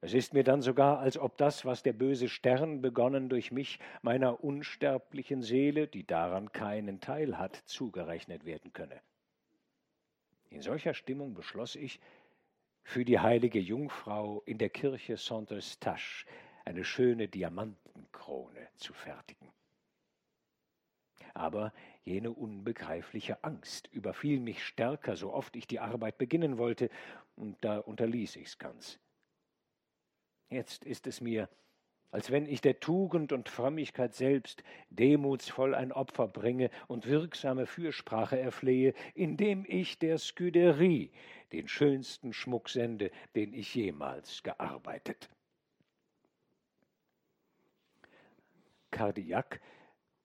[0.00, 3.80] es ist mir dann sogar, als ob das, was der böse Stern begonnen durch mich,
[4.00, 9.00] meiner unsterblichen Seele, die daran keinen Teil hat, zugerechnet werden könne.
[10.50, 12.00] In solcher Stimmung beschloss ich,
[12.88, 16.24] für die heilige Jungfrau in der Kirche Saint-Eustache
[16.64, 19.52] eine schöne Diamantenkrone zu fertigen.
[21.34, 26.88] Aber jene unbegreifliche Angst überfiel mich stärker, so oft ich die Arbeit beginnen wollte,
[27.36, 28.98] und da unterließ ich's ganz.
[30.48, 31.50] Jetzt ist es mir,
[32.10, 38.38] als wenn ich der Tugend und Frömmigkeit selbst demutsvoll ein Opfer bringe und wirksame Fürsprache
[38.38, 41.10] erflehe, indem ich der Scuderie
[41.52, 45.28] den schönsten Schmuck sende, den ich jemals gearbeitet.
[48.90, 49.60] Cardiac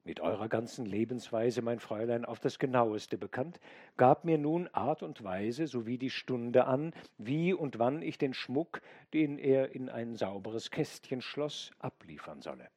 [0.06, 3.60] mit eurer ganzen Lebensweise, mein Fräulein, auf das genaueste bekannt,
[3.96, 8.34] gab mir nun Art und Weise sowie die Stunde an, wie und wann ich den
[8.34, 8.82] Schmuck,
[9.14, 12.70] den er in ein sauberes Kästchen schloss, abliefern solle.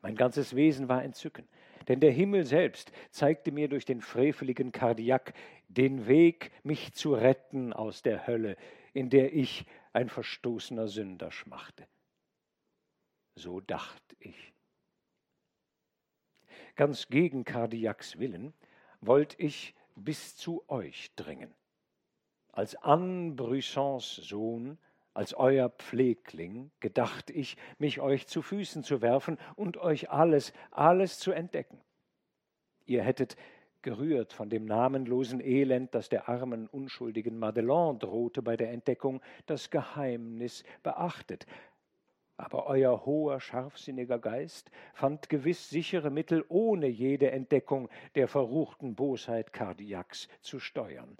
[0.00, 1.48] Mein ganzes Wesen war entzücken,
[1.88, 5.34] denn der Himmel selbst zeigte mir durch den freveligen Kardiak
[5.68, 8.56] den Weg, mich zu retten aus der Hölle,
[8.92, 11.86] in der ich, ein verstoßener Sünder, schmachte.
[13.34, 14.52] So dacht ich
[16.76, 18.52] ganz gegen Kardiaks Willen,
[19.00, 21.52] wollt ich bis zu euch dringen.
[22.52, 24.78] Als Anne Brüssons Sohn
[25.16, 31.18] als euer Pflegling gedacht ich, mich euch zu Füßen zu werfen und euch alles, alles
[31.18, 31.80] zu entdecken.
[32.84, 33.36] Ihr hättet
[33.82, 39.70] gerührt von dem namenlosen Elend, das der armen, unschuldigen Madelon drohte bei der Entdeckung, das
[39.70, 41.46] Geheimnis beachtet.
[42.36, 49.52] Aber euer hoher, scharfsinniger Geist fand gewiss sichere Mittel, ohne jede Entdeckung der verruchten Bosheit
[49.52, 51.16] Kardiaks zu steuern.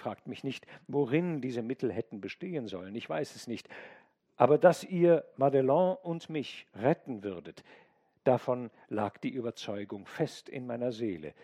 [0.00, 3.68] Fragt mich nicht, worin diese Mittel hätten bestehen sollen, ich weiß es nicht.
[4.38, 7.62] Aber dass ihr Madelon und mich retten würdet,
[8.24, 11.34] davon lag die Überzeugung fest in meiner Seele,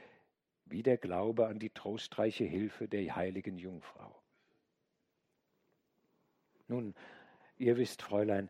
[0.64, 4.14] wie der Glaube an die trostreiche Hilfe der heiligen Jungfrau.
[6.66, 6.94] Nun,
[7.58, 8.48] ihr wisst, Fräulein,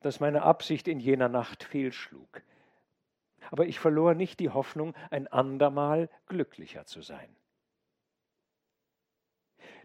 [0.00, 2.42] dass meine Absicht in jener Nacht fehlschlug.
[3.50, 7.34] Aber ich verlor nicht die Hoffnung, ein andermal glücklicher zu sein.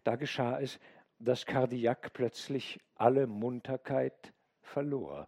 [0.04, 0.80] Da geschah es,
[1.20, 5.28] dass Kardiak plötzlich alle Munterkeit verlor.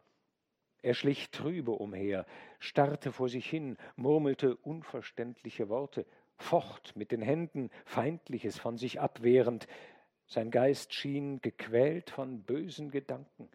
[0.82, 2.26] Er schlich trübe umher,
[2.60, 6.06] starrte vor sich hin, murmelte unverständliche Worte,
[6.38, 9.68] focht mit den Händen, Feindliches von sich abwehrend.
[10.26, 13.50] Sein Geist schien gequält von bösen Gedanken.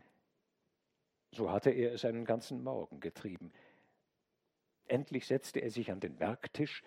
[1.33, 3.53] So hatte er es einen ganzen Morgen getrieben.
[4.87, 6.83] Endlich setzte er sich an den Werktisch,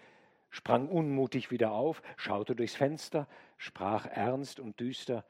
[0.52, 5.26] sprang unmutig wieder auf, schaute durchs Fenster, sprach ernst und düster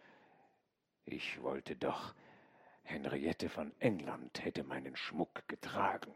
[1.06, 2.14] Ich wollte doch,
[2.84, 6.14] Henriette von England hätte meinen Schmuck getragen.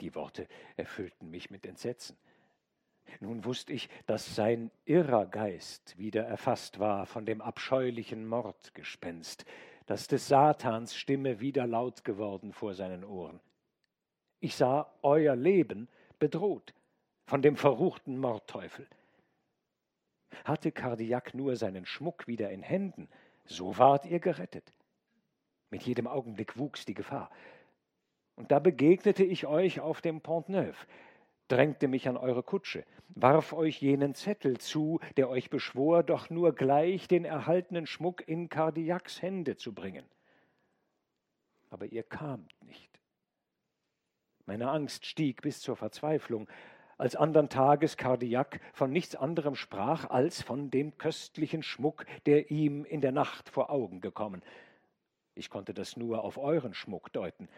[0.00, 2.16] Die Worte erfüllten mich mit Entsetzen.
[3.20, 9.44] Nun wusste ich, dass sein irrer Geist wieder erfasst war von dem abscheulichen Mordgespenst,
[9.86, 13.40] dass des Satans Stimme wieder laut geworden vor seinen Ohren.
[14.40, 16.74] Ich sah euer Leben bedroht
[17.26, 18.86] von dem verruchten Mordteufel.
[20.44, 23.08] Hatte Kardiak nur seinen Schmuck wieder in Händen,
[23.44, 24.72] so ward ihr gerettet.
[25.70, 27.30] Mit jedem Augenblick wuchs die Gefahr.
[28.36, 30.86] Und da begegnete ich euch auf dem Pont Neuf,
[31.48, 36.54] drängte mich an eure Kutsche, warf euch jenen Zettel zu, der euch beschwor, doch nur
[36.54, 40.04] gleich den erhaltenen Schmuck in Kardiaks Hände zu bringen.
[41.70, 42.95] Aber ihr kamt nicht.
[44.46, 46.48] Meine Angst stieg bis zur Verzweiflung,
[46.98, 52.84] als andern Tages Kardiak von nichts anderem sprach als von dem köstlichen Schmuck, der ihm
[52.84, 54.42] in der Nacht vor Augen gekommen.
[55.34, 57.48] Ich konnte das nur auf euren Schmuck deuten.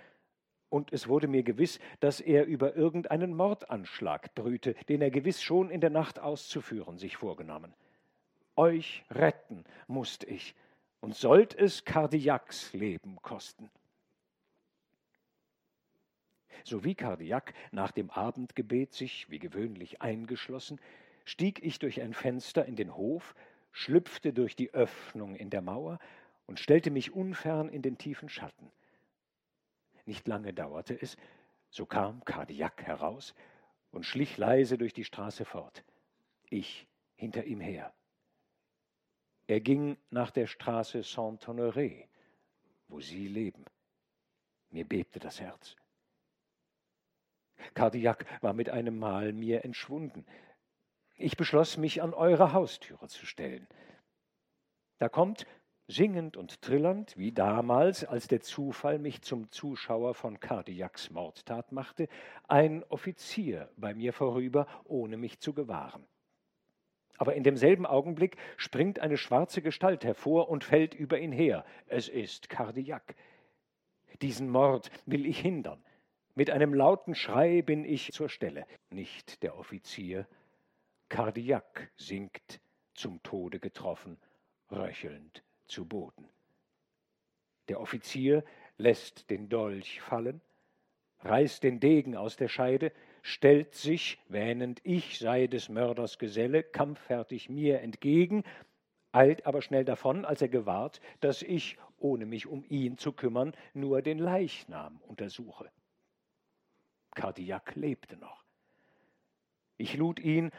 [0.70, 5.70] Und es wurde mir gewiss, dass er über irgendeinen Mordanschlag brüte, den er gewiss schon
[5.70, 7.72] in der Nacht auszuführen sich vorgenommen.
[8.57, 10.55] Euch retten musste ich,
[11.01, 13.70] und sollt es Kardiaks Leben kosten.
[16.64, 20.80] Sowie Kardiak nach dem Abendgebet sich wie gewöhnlich eingeschlossen,
[21.24, 23.34] stieg ich durch ein Fenster in den Hof,
[23.72, 25.98] schlüpfte durch die Öffnung in der Mauer
[26.46, 28.70] und stellte mich unfern in den tiefen Schatten.
[30.06, 31.16] Nicht lange dauerte es,
[31.70, 33.34] so kam Kardiak heraus
[33.90, 35.84] und schlich leise durch die Straße fort,
[36.48, 37.92] ich hinter ihm her.
[39.46, 42.06] Er ging nach der Straße Saint-Honoré,
[42.88, 43.64] wo Sie leben.
[44.70, 45.76] Mir bebte das Herz.
[47.74, 50.24] Kardiak war mit einem Mal mir entschwunden.
[51.16, 53.66] Ich beschloss, mich an eure Haustüre zu stellen.
[54.98, 55.46] Da kommt,
[55.88, 62.08] singend und trillernd, wie damals, als der Zufall mich zum Zuschauer von Kardiaks Mordtat machte,
[62.46, 66.04] ein Offizier bei mir vorüber, ohne mich zu gewahren.
[67.16, 71.64] Aber in demselben Augenblick springt eine schwarze Gestalt hervor und fällt über ihn her.
[71.88, 73.16] Es ist Kardiak.
[74.22, 75.82] Diesen Mord will ich hindern.
[76.38, 78.64] Mit einem lauten Schrei bin ich zur Stelle.
[78.90, 80.24] Nicht der Offizier.
[81.09, 82.61] Kardiak sinkt,
[82.94, 84.20] zum Tode getroffen,
[84.70, 86.29] röchelnd zu Boden.
[87.66, 88.44] Der Offizier
[88.77, 90.40] lässt den Dolch fallen,
[91.22, 97.48] reißt den Degen aus der Scheide, stellt sich, wähnend ich sei des Mörders Geselle, kampffertig
[97.48, 98.44] mir entgegen,
[99.11, 103.55] eilt aber schnell davon, als er gewahrt, dass ich, ohne mich um ihn zu kümmern,
[103.74, 105.68] nur den Leichnam untersuche.
[107.18, 108.44] Kardiak lebte noch.
[109.76, 110.52] Ich lud ihn,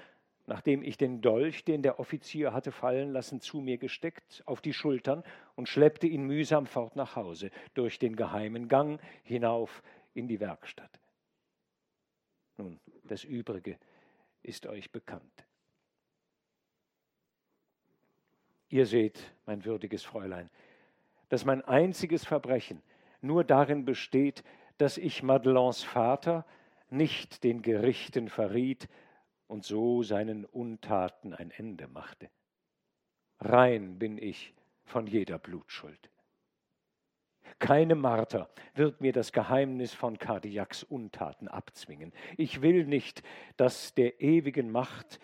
[0.46, 4.74] nachdem ich den Dolch, den der Offizier hatte fallen lassen, zu mir gesteckt, auf die
[4.74, 5.24] Schultern
[5.56, 9.82] und schleppte ihn mühsam fort nach Hause, durch den geheimen Gang hinauf
[10.14, 11.00] in die Werkstatt.
[12.58, 13.78] Nun, das Übrige
[14.44, 15.46] ist euch bekannt.
[18.68, 20.50] Ihr seht, mein würdiges Fräulein,
[21.30, 22.82] dass mein einziges Verbrechen
[23.22, 24.44] nur darin besteht,
[24.80, 26.46] dass ich Madelons Vater
[26.90, 28.88] nicht den Gerichten verriet
[29.48, 32.30] und so seinen Untaten ein Ende machte.
[33.40, 34.54] rein bin ich
[34.86, 36.10] von jeder Blutschuld.
[37.60, 42.14] Keine Marter wird mir das Geheimnis von Kardiaks Untaten abzwingen.
[42.38, 43.22] Ich will nicht,
[43.58, 45.20] dass der ewigen Macht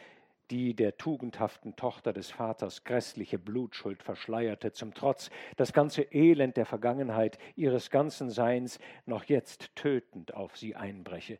[0.51, 6.65] die der tugendhaften Tochter des Vaters grässliche Blutschuld verschleierte, zum Trotz das ganze Elend der
[6.65, 11.39] Vergangenheit, ihres ganzen Seins noch jetzt tötend auf sie einbreche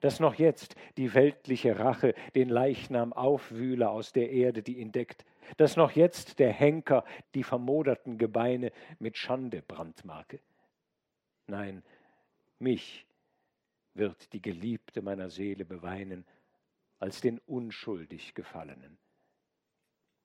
[0.00, 5.24] dass noch jetzt die weltliche Rache den Leichnam aufwühle aus der Erde, die ihn deckt,
[5.56, 10.38] dass noch jetzt der Henker die vermoderten Gebeine mit Schande brandmarke.
[11.46, 11.82] Nein,
[12.58, 13.04] mich
[13.94, 16.24] wird die Geliebte meiner Seele beweinen
[17.00, 18.98] als den unschuldig Gefallenen.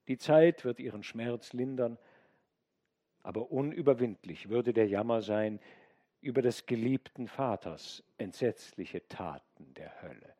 [0.07, 1.97] Die Zeit wird ihren Schmerz lindern,
[3.23, 5.59] aber unüberwindlich würde der Jammer sein,
[6.21, 10.35] über des geliebten Vaters entsetzliche Taten der Hölle.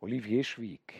[0.00, 0.94] Olivier schwieg,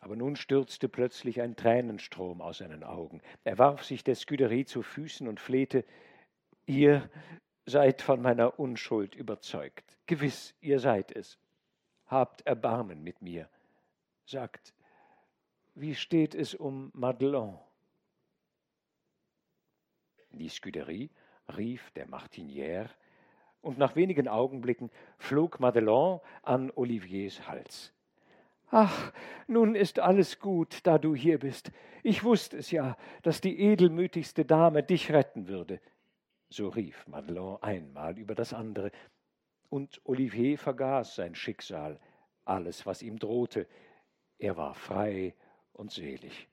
[0.00, 3.22] aber nun stürzte plötzlich ein Tränenstrom aus seinen Augen.
[3.44, 5.84] Er warf sich der Scuderie zu Füßen und flehte,
[6.66, 7.08] ihr
[7.66, 9.96] seid von meiner Unschuld überzeugt.
[10.06, 11.38] Gewiss, ihr seid es.
[12.06, 13.48] Habt Erbarmen mit mir.
[14.26, 14.74] Sagt,
[15.74, 17.58] wie steht es um Madelon?
[20.32, 21.10] Die Scuderie
[21.56, 22.88] rief der Martinière,
[23.62, 27.92] und nach wenigen Augenblicken flog Madelon an Oliviers Hals.
[28.70, 29.12] Ach,
[29.48, 31.72] nun ist alles gut, da du hier bist.
[32.02, 35.80] Ich wusste es ja, dass die edelmütigste Dame dich retten würde.
[36.52, 38.90] So rief Madelon einmal über das andere,
[39.68, 42.00] und Olivier vergaß sein Schicksal,
[42.44, 43.68] alles, was ihm drohte.
[44.38, 45.36] Er war frei
[45.72, 46.48] und selig.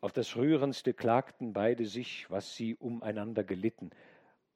[0.00, 3.90] Auf das Rührendste klagten beide sich, was sie umeinander gelitten,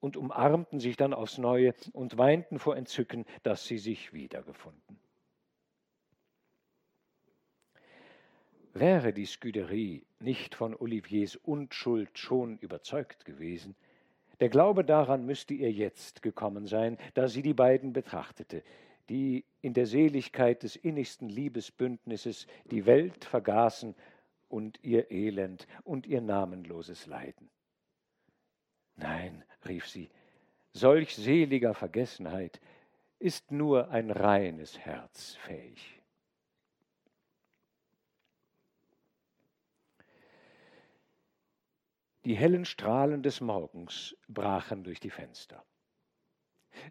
[0.01, 4.99] und umarmten sich dann aufs neue und weinten vor Entzücken, dass sie sich wiedergefunden.
[8.75, 13.75] Wäre die Scuderie nicht von Oliviers Unschuld schon überzeugt gewesen,
[14.41, 18.64] der Glaube daran müsste ihr jetzt gekommen sein, da sie die beiden betrachtete,
[19.09, 23.95] die in der Seligkeit des innigsten Liebesbündnisses die Welt vergaßen
[24.49, 27.51] und ihr Elend und ihr namenloses Leiden.
[28.97, 30.11] Nein, rief sie,
[30.73, 32.61] solch seliger Vergessenheit
[33.18, 36.02] ist nur ein reines Herz fähig.
[42.25, 45.64] Die hellen Strahlen des Morgens brachen durch die Fenster.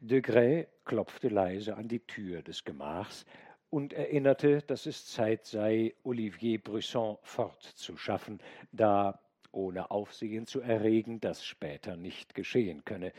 [0.01, 3.25] De Grey klopfte leise an die Tür des Gemachs
[3.69, 8.41] und erinnerte, dass es Zeit sei, Olivier Brisson fortzuschaffen,
[8.73, 9.19] da,
[9.53, 13.13] ohne Aufsehen zu erregen, das später nicht geschehen könne.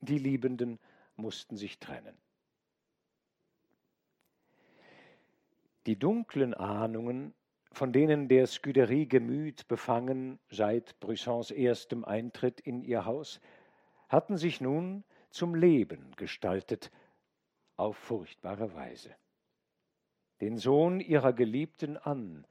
[0.00, 0.78] Die Liebenden
[1.16, 2.16] mussten sich trennen.
[5.86, 7.34] Die dunklen Ahnungen,
[7.72, 13.40] von denen der Scuderie Gemüt befangen seit Brissons erstem Eintritt in ihr Haus,
[14.08, 16.90] hatten sich nun zum Leben gestaltet,
[17.76, 19.14] auf furchtbare Weise.
[20.40, 22.46] Den Sohn ihrer Geliebten an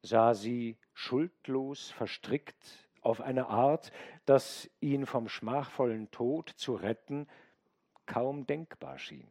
[0.00, 3.92] sah sie schuldlos verstrickt auf eine Art,
[4.24, 7.26] dass ihn vom schmachvollen Tod zu retten
[8.06, 9.28] kaum denkbar schien.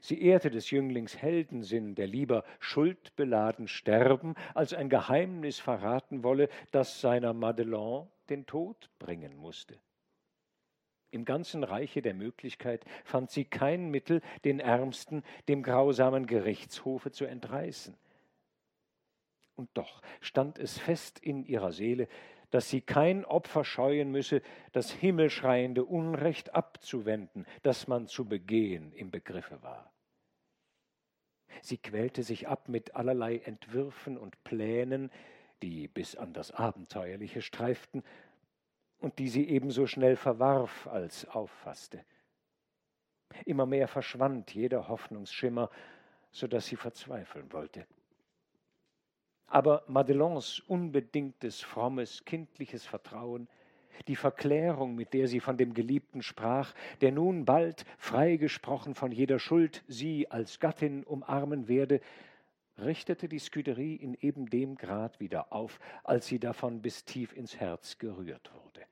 [0.00, 7.00] Sie ehrte des Jünglings Heldensinn, der lieber schuldbeladen sterben, als ein Geheimnis verraten wolle, das
[7.00, 9.78] seiner Madelon den Tod bringen musste.
[11.10, 17.24] Im ganzen Reiche der Möglichkeit fand sie kein Mittel, den Ärmsten dem grausamen Gerichtshofe zu
[17.24, 17.96] entreißen.
[19.56, 22.08] Und doch stand es fest in ihrer Seele,
[22.50, 24.42] dass sie kein Opfer scheuen müsse,
[24.72, 29.92] das himmelschreiende Unrecht abzuwenden, das man zu begehen im Begriffe war.
[31.62, 35.10] Sie quälte sich ab mit allerlei Entwürfen und Plänen,
[35.62, 38.02] die bis an das Abenteuerliche streiften,
[39.00, 42.04] und die sie ebenso schnell verwarf als auffasste.
[43.44, 45.70] Immer mehr verschwand jeder Hoffnungsschimmer,
[46.30, 47.86] so dass sie verzweifeln wollte.
[49.48, 53.48] Aber Madelons unbedingtes, frommes, kindliches Vertrauen,
[54.06, 59.38] die Verklärung, mit der sie von dem Geliebten sprach, der nun bald, freigesprochen von jeder
[59.38, 62.00] Schuld, sie als Gattin umarmen werde,
[62.78, 67.58] richtete die Scuderie in eben dem Grad wieder auf, als sie davon bis tief ins
[67.58, 68.86] Herz gerührt wurde.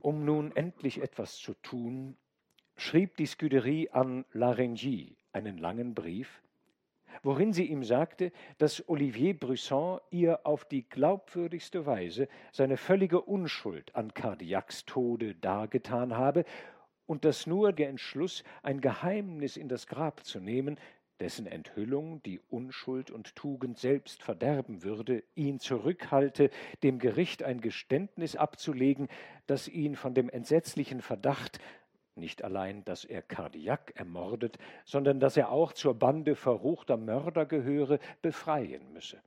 [0.00, 2.16] Um nun endlich etwas zu tun,
[2.76, 6.42] schrieb die Scuderie an Larengie einen langen Brief,
[7.22, 13.94] worin sie ihm sagte, dass Olivier Brisson ihr auf die glaubwürdigste Weise seine völlige Unschuld
[13.94, 16.44] an Cardiacs Tode dargetan habe
[17.06, 20.78] und dass nur der Entschluss, ein Geheimnis in das Grab zu nehmen,
[21.20, 26.50] dessen Enthüllung die Unschuld und Tugend selbst verderben würde, ihn zurückhalte,
[26.82, 29.08] dem Gericht ein Geständnis abzulegen,
[29.46, 31.58] das ihn von dem entsetzlichen Verdacht,
[32.16, 37.98] nicht allein, dass er Kardiak ermordet, sondern dass er auch zur Bande verruchter Mörder gehöre,
[38.22, 39.20] befreien müsse.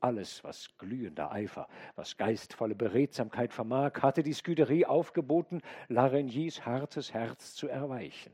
[0.00, 7.54] Alles, was glühender Eifer, was geistvolle Beredsamkeit vermag, hatte die Scuderie aufgeboten, Laregnys hartes Herz
[7.54, 8.32] zu erweichen.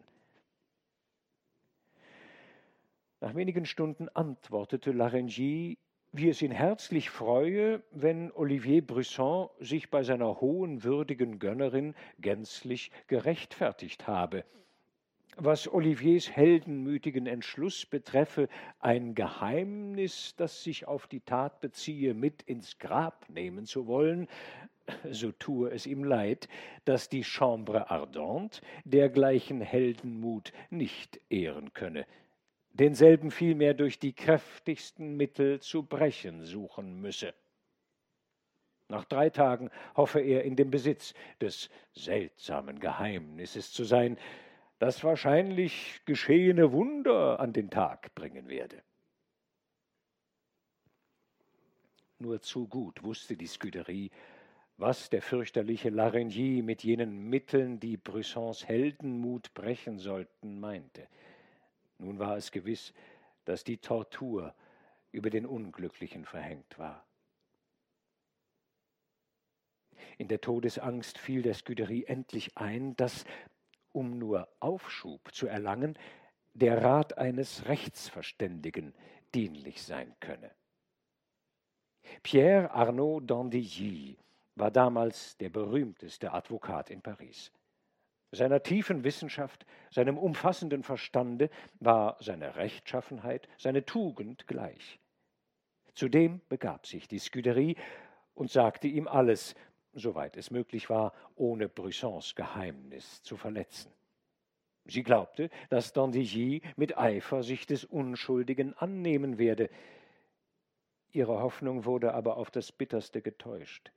[3.20, 5.76] Nach wenigen Stunden antwortete Larengis,
[6.12, 12.90] wie es ihn herzlich freue, wenn Olivier Brisson sich bei seiner hohen, würdigen Gönnerin gänzlich
[13.06, 14.44] gerechtfertigt habe.
[15.36, 18.48] Was Oliviers heldenmütigen Entschluss betreffe,
[18.80, 24.26] ein Geheimnis, das sich auf die Tat beziehe, mit ins Grab nehmen zu wollen,
[25.10, 26.48] so tue es ihm leid,
[26.84, 32.04] dass die Chambre Ardente dergleichen Heldenmut nicht ehren könne
[32.80, 37.34] denselben vielmehr durch die kräftigsten Mittel zu brechen suchen müsse.
[38.88, 41.12] Nach drei Tagen hoffe er in dem Besitz
[41.42, 44.16] des seltsamen Geheimnisses zu sein,
[44.78, 48.82] das wahrscheinlich geschehene Wunder an den Tag bringen werde.
[52.18, 54.10] Nur zu gut wusste die Scuderie,
[54.78, 61.06] was der fürchterliche Larigny mit jenen Mitteln, die Brissons Heldenmut brechen sollten, meinte.
[62.00, 62.94] Nun war es gewiss,
[63.44, 64.54] dass die Tortur
[65.12, 67.06] über den Unglücklichen verhängt war.
[70.16, 73.24] In der Todesangst fiel der Scuderie endlich ein, dass,
[73.92, 75.98] um nur Aufschub zu erlangen,
[76.54, 78.94] der Rat eines Rechtsverständigen
[79.34, 80.50] dienlich sein könne.
[82.22, 84.16] Pierre Arnaud d'Andilly
[84.56, 87.52] war damals der berühmteste Advokat in Paris.
[88.32, 91.50] Seiner tiefen Wissenschaft, seinem umfassenden Verstande
[91.80, 95.00] war seine Rechtschaffenheit, seine Tugend gleich.
[95.94, 97.76] Zudem begab sich die Scuderie
[98.34, 99.56] und sagte ihm alles,
[99.92, 103.92] soweit es möglich war, ohne Brissons Geheimnis zu verletzen.
[104.84, 109.70] Sie glaubte, dass Dandilly mit Eifer sich des Unschuldigen annehmen werde.
[111.10, 113.92] Ihre Hoffnung wurde aber auf das bitterste getäuscht.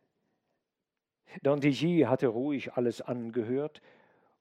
[1.41, 3.81] Dandilly hatte ruhig alles angehört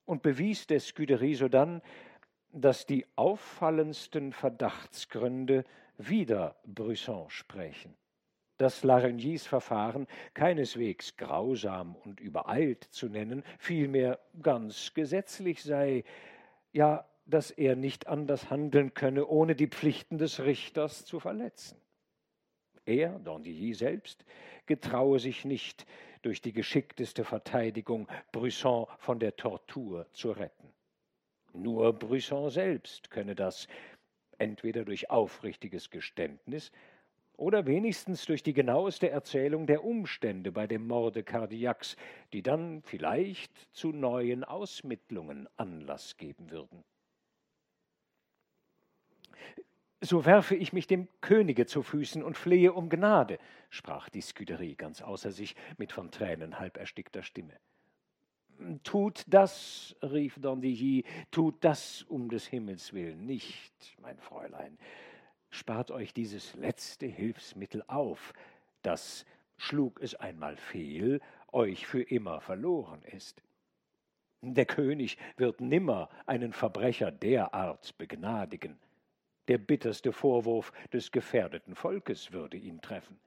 [0.04, 1.82] und bewies der Scuderie sodann,
[2.52, 5.64] dass die auffallendsten Verdachtsgründe
[5.96, 7.94] wider Brisson sprechen,
[8.58, 16.04] dass Laregnys Verfahren keineswegs grausam und übereilt zu nennen, vielmehr ganz gesetzlich sei,
[16.72, 21.80] ja, dass er nicht anders handeln könne, ohne die Pflichten des Richters zu verletzen.
[22.84, 24.24] Er, Dandilly selbst,
[24.66, 25.86] getraue sich nicht,
[26.22, 30.72] durch die geschickteste Verteidigung Brisson von der Tortur zu retten.
[31.52, 33.66] Nur Brisson selbst könne das,
[34.38, 36.72] entweder durch aufrichtiges Geständnis
[37.36, 41.96] oder wenigstens durch die genaueste Erzählung der Umstände bei dem Morde Cardiacs,
[42.32, 46.84] die dann vielleicht zu neuen Ausmittlungen Anlass geben würden.
[50.04, 53.38] So werfe ich mich dem Könige zu Füßen und flehe um Gnade,
[53.70, 57.52] sprach die Scuderie ganz außer sich mit von Tränen halb erstickter Stimme.
[58.82, 64.76] Tut das, rief Dandilly, tut das um des Himmels willen nicht, mein Fräulein.
[65.50, 68.32] Spart euch dieses letzte Hilfsmittel auf,
[68.82, 69.24] das,
[69.56, 71.20] schlug es einmal fehl,
[71.52, 73.40] euch für immer verloren ist.
[74.40, 78.80] Der König wird nimmer einen Verbrecher derart begnadigen.
[79.48, 83.18] Der bitterste Vorwurf des gefährdeten Volkes würde ihn treffen.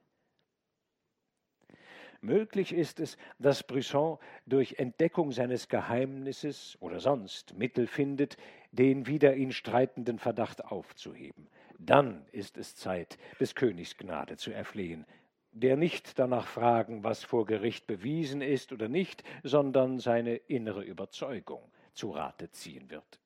[2.20, 8.36] Möglich ist es, dass Brisson durch Entdeckung seines Geheimnisses oder sonst Mittel findet,
[8.72, 11.48] den wider ihn streitenden Verdacht aufzuheben.
[11.78, 15.04] Dann ist es Zeit, des Königs Gnade zu erflehen,
[15.52, 21.70] der nicht danach fragen, was vor Gericht bewiesen ist oder nicht, sondern seine innere Überzeugung
[21.92, 23.20] zu Rate ziehen wird.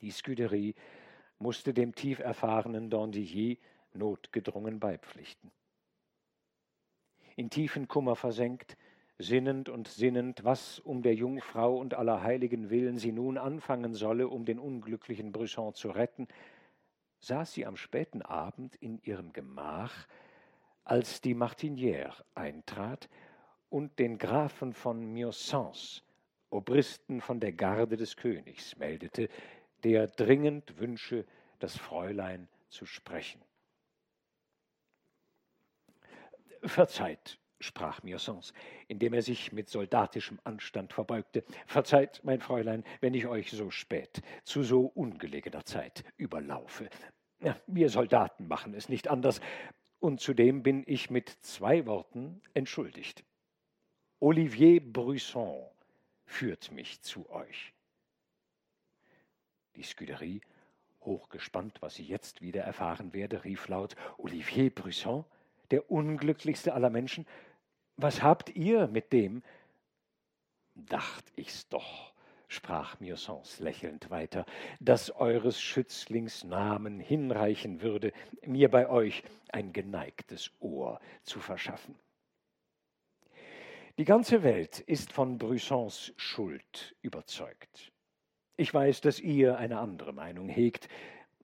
[0.00, 0.74] Die Scuderie
[1.38, 3.58] musste dem tief erfahrenen Dandilly
[3.94, 5.50] notgedrungen beipflichten.
[7.36, 8.76] In tiefen Kummer versenkt,
[9.18, 14.28] sinnend und sinnend, was um der Jungfrau und aller Heiligen willen sie nun anfangen solle,
[14.28, 16.28] um den unglücklichen Brisson zu retten,
[17.20, 20.06] saß sie am späten Abend in ihrem Gemach,
[20.84, 23.08] als die Martinière eintrat
[23.68, 26.02] und den Grafen von Miosens,
[26.50, 29.28] Obristen von der Garde des Königs, meldete,
[29.84, 31.24] der dringend wünsche,
[31.58, 33.42] das Fräulein zu sprechen.
[36.62, 38.52] Verzeiht, sprach Mirsons,
[38.88, 41.44] indem er sich mit soldatischem Anstand verbeugte.
[41.66, 46.88] Verzeiht, mein Fräulein, wenn ich euch so spät, zu so ungelegener Zeit überlaufe.
[47.66, 49.40] Wir Soldaten machen es nicht anders,
[50.00, 53.24] und zudem bin ich mit zwei Worten entschuldigt.
[54.20, 55.66] Olivier Brusson
[56.24, 57.72] führt mich zu euch.
[59.78, 60.40] Die Scuderie,
[61.02, 65.24] hochgespannt, was sie jetzt wieder erfahren werde, rief laut Olivier Brusson,
[65.70, 67.24] der unglücklichste aller Menschen,
[67.96, 69.44] was habt ihr mit dem?
[70.74, 72.12] Dacht ich's doch,
[72.48, 74.46] sprach Mirsons lächelnd weiter,
[74.80, 78.12] dass eures Schützlings Namen hinreichen würde,
[78.44, 79.22] mir bei euch
[79.52, 81.94] ein geneigtes Ohr zu verschaffen.
[83.96, 87.92] Die ganze Welt ist von Brüssons Schuld überzeugt.
[88.60, 90.88] Ich weiß, dass ihr eine andere Meinung hegt,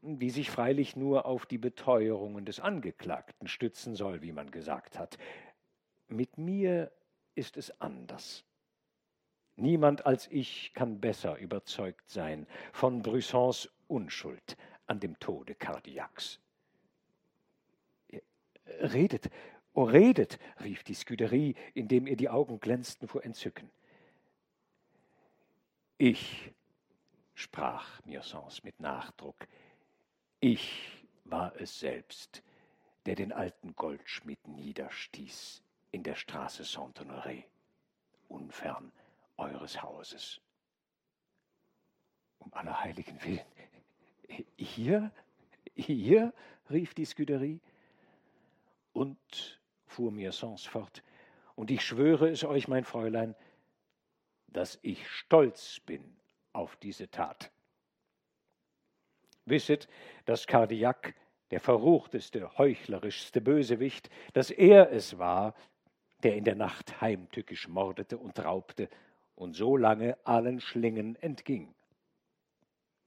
[0.02, 5.16] die sich freilich nur auf die Beteuerungen des Angeklagten stützen soll, wie man gesagt hat.
[6.08, 6.90] Mit mir
[7.36, 8.44] ist es anders.
[9.54, 14.56] Niemand als ich kann besser überzeugt sein von Brüssons Unschuld
[14.86, 16.40] an dem Tode Cardiacs.
[18.80, 19.30] Redet,
[19.72, 23.70] oh redet, rief die Scuderie, indem ihr die Augen glänzten vor Entzücken.
[25.96, 26.52] Ich,
[27.34, 29.46] sprach Mirsons mit Nachdruck,
[30.40, 32.42] ich war es selbst,
[33.06, 37.44] der den alten Goldschmied niederstieß in der Straße Saint-Honoré,
[38.28, 38.92] unfern
[39.36, 40.40] eures Hauses.
[42.38, 43.40] Um aller Heiligen willen.
[44.56, 45.10] Hier?
[45.74, 46.32] Hier?
[46.70, 47.60] rief die Scuderie.
[48.92, 51.02] Und, fuhr Mirsons fort,
[51.56, 53.34] und ich schwöre es euch, mein Fräulein,
[54.48, 56.13] dass ich stolz bin
[56.54, 57.50] auf diese Tat.
[59.44, 59.88] Wisset,
[60.24, 61.14] dass Cardiac,
[61.50, 65.54] der verruchteste, heuchlerischste Bösewicht, dass er es war,
[66.22, 68.88] der in der Nacht heimtückisch mordete und raubte
[69.34, 71.74] und so lange allen Schlingen entging.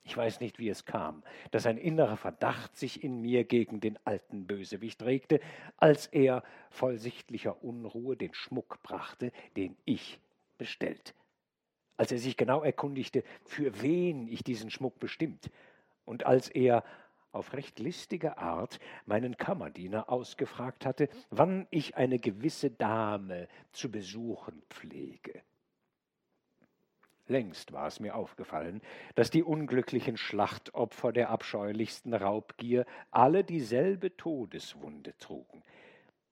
[0.04, 1.22] Ich weiß nicht, wie es kam,
[1.52, 5.42] dass ein innerer Verdacht sich in mir gegen den alten Bösewicht regte,
[5.76, 10.22] als er voll sichtlicher Unruhe den Schmuck brachte, den ich
[10.58, 11.14] bestellt.
[11.98, 15.50] Als er sich genau erkundigte, für wen ich diesen Schmuck bestimmt,
[16.06, 16.84] und als er
[17.32, 24.64] auf recht listige Art meinen Kammerdiener ausgefragt hatte, wann ich eine gewisse Dame zu besuchen
[24.70, 25.42] pflege.
[27.28, 28.82] Längst war es mir aufgefallen,
[29.16, 35.62] dass die unglücklichen Schlachtopfer der abscheulichsten Raubgier alle dieselbe Todeswunde trugen.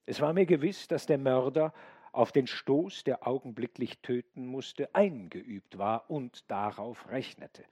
[0.06, 1.74] Es war mir gewiss, dass der Mörder
[2.16, 7.64] auf den Stoß, der augenblicklich töten musste, eingeübt war und darauf rechnete.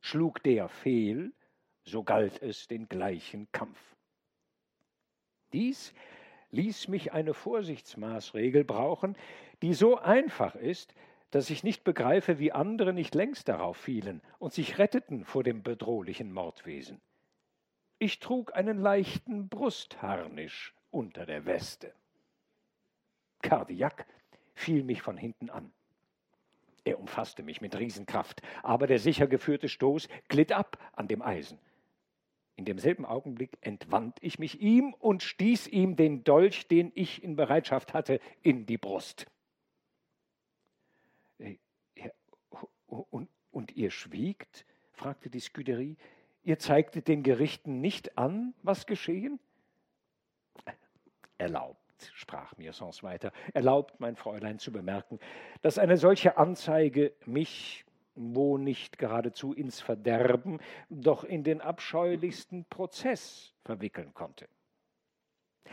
[0.00, 1.32] Schlug der fehl,
[1.84, 3.78] so galt es den gleichen Kampf.
[5.52, 5.92] Dies
[6.50, 9.16] ließ mich eine Vorsichtsmaßregel brauchen,
[9.62, 10.94] die so einfach ist,
[11.30, 15.62] dass ich nicht begreife, wie andere nicht längst darauf fielen und sich retteten vor dem
[15.62, 17.00] bedrohlichen Mordwesen.
[17.98, 21.92] Ich trug einen leichten Brustharnisch unter der Weste.
[23.44, 24.06] Kardiak
[24.54, 25.70] fiel mich von hinten an.
[26.84, 31.58] Er umfasste mich mit Riesenkraft, aber der sicher geführte Stoß glitt ab an dem Eisen.
[32.56, 37.36] In demselben Augenblick entwand ich mich ihm und stieß ihm den Dolch, den ich in
[37.36, 39.26] Bereitschaft hatte, in die Brust.
[42.86, 44.64] Und, und ihr schwiegt?
[44.92, 45.96] fragte die Scuderie.
[46.44, 49.40] Ihr zeigtet den Gerichten nicht an, was geschehen?
[51.38, 51.83] Erlaubt,
[52.14, 55.18] sprach Mirsons weiter, erlaubt, mein Fräulein, zu bemerken,
[55.62, 57.84] dass eine solche Anzeige mich,
[58.14, 64.48] wo nicht geradezu ins Verderben, doch in den abscheulichsten Prozess verwickeln konnte.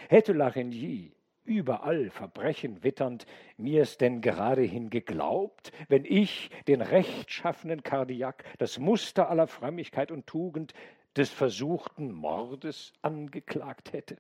[0.10, 1.14] Hätte Larigny
[1.44, 3.26] überall Verbrechen witternd,
[3.58, 10.74] mir's denn geradehin geglaubt, wenn ich den rechtschaffenen Kardiak, das Muster aller Frömmigkeit und Tugend
[11.18, 14.18] des versuchten Mordes angeklagt hätte?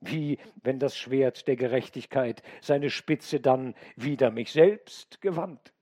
[0.00, 5.72] Wie wenn das Schwert der Gerechtigkeit seine Spitze dann wider mich selbst gewandt?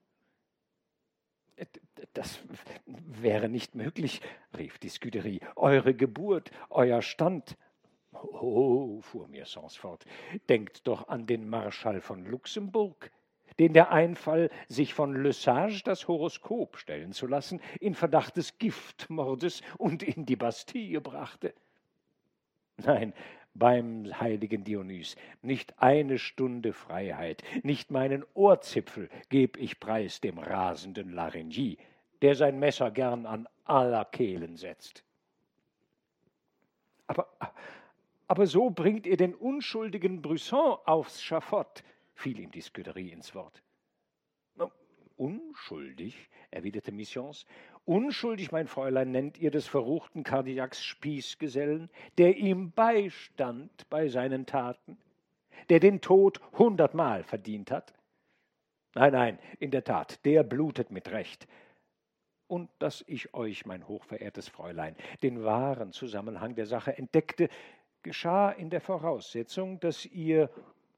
[2.14, 2.40] Das
[2.86, 4.20] wäre nicht möglich,
[4.56, 5.40] rief die Scuderie.
[5.56, 7.56] Eure Geburt, euer Stand,
[8.12, 10.04] Oh, fuhr Mirsons fort,
[10.48, 13.10] denkt doch an den Marschall von Luxemburg,
[13.58, 18.58] den der Einfall, sich von Le Sage das Horoskop stellen zu lassen, in Verdacht des
[18.58, 21.54] Giftmordes und in die Bastille brachte.
[22.78, 23.12] Nein,
[23.58, 31.12] beim heiligen Dionys, nicht eine Stunde Freiheit, nicht meinen Ohrzipfel geb ich preis dem rasenden
[31.12, 31.78] Larigny,
[32.22, 35.04] der sein Messer gern an aller Kehlen setzt.
[37.06, 37.28] Aber,
[38.26, 41.82] aber so bringt ihr den unschuldigen Brisson aufs Schafott,
[42.14, 43.62] fiel ihm die Scuderie ins Wort.
[45.16, 47.44] Unschuldig, erwiderte Missions,
[47.88, 54.98] unschuldig, mein Fräulein, nennt ihr des verruchten Kardiaks Spießgesellen, der ihm beistand bei seinen Taten,
[55.70, 57.94] der den Tod hundertmal verdient hat?
[58.94, 61.48] Nein, nein, in der Tat, der blutet mit Recht.
[62.46, 67.48] Und dass ich euch, mein hochverehrtes Fräulein, den wahren Zusammenhang der Sache entdeckte,
[68.02, 70.50] geschah in der Voraussetzung, dass ihr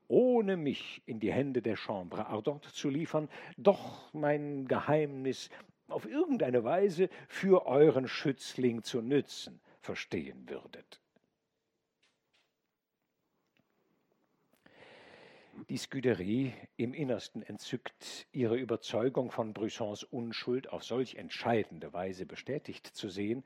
[0.09, 5.51] ohne mich in die Hände der Chambre Ardente zu liefern, doch mein Geheimnis
[5.93, 11.01] auf irgendeine Weise für euren Schützling zu nützen verstehen würdet.
[15.69, 22.87] Die Scuderie, im Innersten entzückt, ihre Überzeugung von Brüssons Unschuld auf solch entscheidende Weise bestätigt
[22.87, 23.45] zu sehen,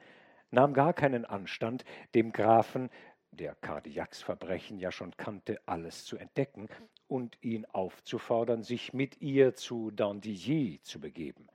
[0.51, 1.85] nahm gar keinen Anstand,
[2.15, 2.89] dem Grafen
[3.33, 6.69] der Cardiacs Verbrechen ja schon kannte, alles zu entdecken
[7.09, 11.49] und ihn aufzufordern, sich mit ihr zu Dandilly zu begeben.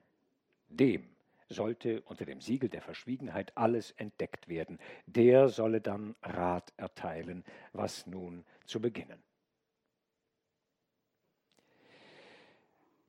[0.70, 1.10] Dem
[1.50, 4.80] sollte unter dem Siegel der Verschwiegenheit alles entdeckt werden.
[5.08, 7.44] Der solle dann Rat erteilen,
[7.74, 9.22] was nun zu beginnen.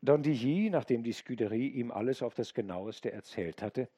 [0.02, 3.88] Dandilly, nachdem die Scuderie ihm alles auf das genaueste erzählt hatte,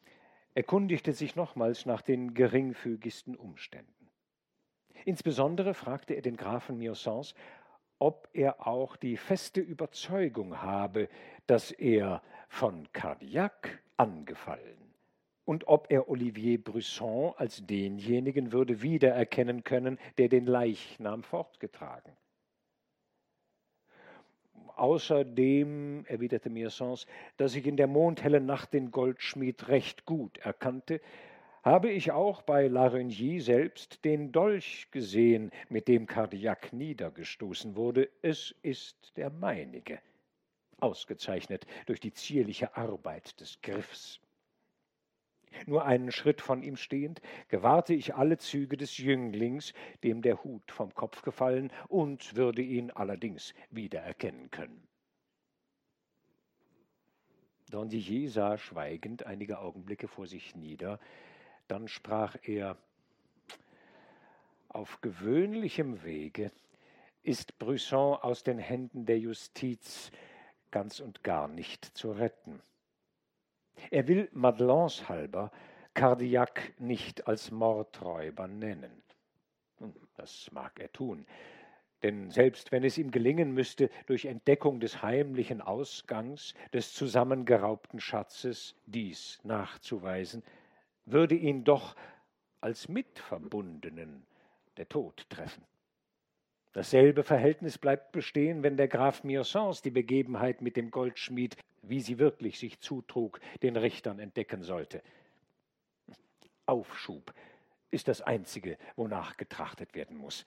[0.54, 4.10] erkundigte sich nochmals nach den geringfügigsten Umständen.
[5.04, 7.34] Insbesondere fragte er den Grafen Miosans,
[7.98, 11.08] ob er auch die feste Überzeugung habe,
[11.46, 12.20] dass er
[12.53, 14.94] von Cardillac angefallen
[15.46, 22.12] und ob er Olivier Brusson als denjenigen würde wiedererkennen können, der den Leichnam fortgetragen.
[24.76, 27.07] Außerdem, erwiderte Mirsons,
[27.38, 31.00] dass ich in der mondhellen Nacht den Goldschmied recht gut erkannte,
[31.62, 38.11] habe ich auch bei Larigny selbst den Dolch gesehen, mit dem Cardillac niedergestoßen wurde.
[38.20, 40.00] Es ist der meinige,
[40.82, 44.20] ausgezeichnet durch die zierliche Arbeit des Griffs.
[45.66, 50.70] Nur einen Schritt von ihm stehend, gewahrte ich alle Züge des Jünglings, dem der Hut
[50.70, 54.86] vom Kopf gefallen, und würde ihn allerdings wiedererkennen können.
[57.70, 60.98] Don Didier sah schweigend einige Augenblicke vor sich nieder,
[61.68, 62.76] dann sprach er,
[64.68, 66.50] auf gewöhnlichem Wege
[67.22, 70.10] ist Brisson aus den Händen der Justiz
[70.72, 72.60] ganz und gar nicht zu retten.
[73.90, 75.52] Er will Madelons halber
[75.94, 79.02] Cardillac nicht als Mordräuber nennen.
[79.78, 81.26] Hm, das mag er tun,
[82.02, 88.74] denn selbst wenn es ihm gelingen müsste, durch Entdeckung des heimlichen Ausgangs des zusammengeraubten Schatzes
[88.86, 90.42] dies nachzuweisen,
[91.04, 91.94] würde ihn doch
[92.60, 94.26] als Mitverbundenen
[94.76, 95.64] der Tod treffen.
[96.72, 102.18] Dasselbe Verhältnis bleibt bestehen, wenn der Graf Mirsens die Begebenheit mit dem Goldschmied, wie sie
[102.18, 105.02] wirklich sich zutrug, den Richtern entdecken sollte.
[106.64, 107.34] Aufschub
[107.90, 110.46] ist das Einzige, wonach getrachtet werden muss.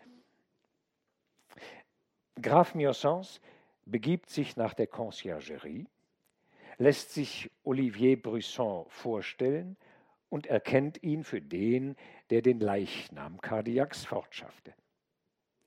[2.41, 3.39] Graf Mirsens
[3.86, 5.86] begibt sich nach der Conciergerie,
[6.78, 9.78] lässt sich Olivier Brisson vorstellen
[10.30, 11.95] und erkennt ihn für den,
[12.32, 14.73] der den Leichnam Cardiacs fortschaffte.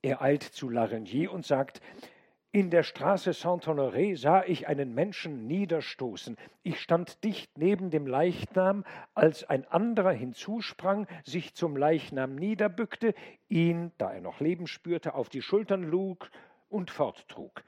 [0.09, 1.82] Er eilt zu Larigny und sagt,
[2.50, 6.38] in der Straße Saint-Honoré sah ich einen Menschen niederstoßen.
[6.62, 13.14] Ich stand dicht neben dem Leichnam, als ein anderer hinzusprang, sich zum Leichnam niederbückte,
[13.50, 16.30] ihn, da er noch Leben spürte, auf die Schultern lug
[16.70, 17.62] und forttrug.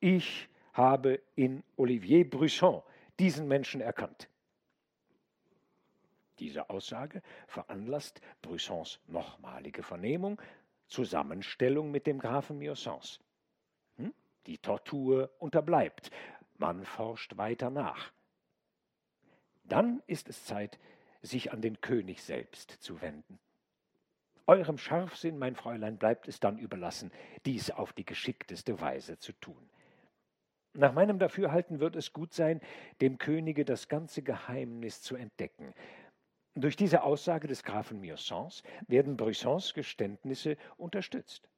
[0.00, 2.80] Ich habe in Olivier Brusson
[3.18, 4.30] diesen Menschen erkannt.
[6.38, 10.40] Diese Aussage veranlasst Brüssons nochmalige Vernehmung,
[10.86, 13.20] Zusammenstellung mit dem Grafen Miosans.
[13.96, 14.12] Hm?
[14.46, 16.10] Die Tortur unterbleibt,
[16.58, 18.12] man forscht weiter nach.
[19.64, 20.78] Dann ist es Zeit,
[21.22, 23.38] sich an den König selbst zu wenden.
[24.46, 27.10] Eurem Scharfsinn, mein Fräulein, bleibt es dann überlassen,
[27.46, 29.70] dies auf die geschickteste Weise zu tun.
[30.74, 32.60] Nach meinem Dafürhalten wird es gut sein,
[33.00, 35.72] dem Könige das ganze Geheimnis zu entdecken,
[36.54, 41.48] durch diese Aussage des Grafen Mirsons werden Brissons Geständnisse unterstützt.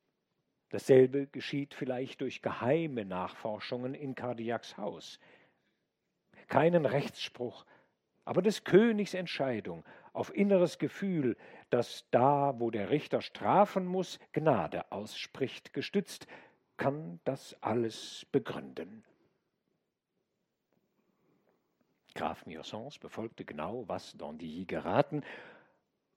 [0.70, 5.20] Dasselbe geschieht vielleicht durch geheime Nachforschungen in Cardiacs Haus.
[6.48, 7.66] Keinen Rechtsspruch,
[8.24, 11.36] aber des Königs Entscheidung auf inneres Gefühl,
[11.70, 16.26] das da, wo der Richter strafen muss, Gnade ausspricht, gestützt,
[16.76, 19.04] kann das alles begründen.
[22.16, 25.22] Graf Miossens befolgte genau, was Dandilly geraten,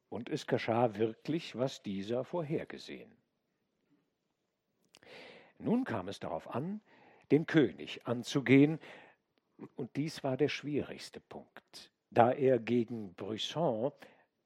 [0.10, 3.12] und es geschah wirklich, was dieser vorhergesehen.
[5.60, 6.82] Nun kam es darauf an,
[7.32, 8.80] den König anzugehen,
[9.76, 13.92] und dies war der schwierigste Punkt, da er gegen Brisson,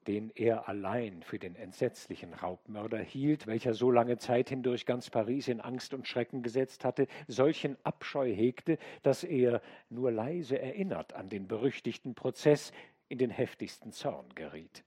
[0.07, 5.47] den er allein für den entsetzlichen Raubmörder hielt, welcher so lange Zeit hindurch ganz Paris
[5.47, 11.29] in Angst und Schrecken gesetzt hatte, solchen Abscheu hegte, dass er, nur leise erinnert an
[11.29, 12.71] den berüchtigten Prozess,
[13.09, 14.83] in den heftigsten Zorn geriet.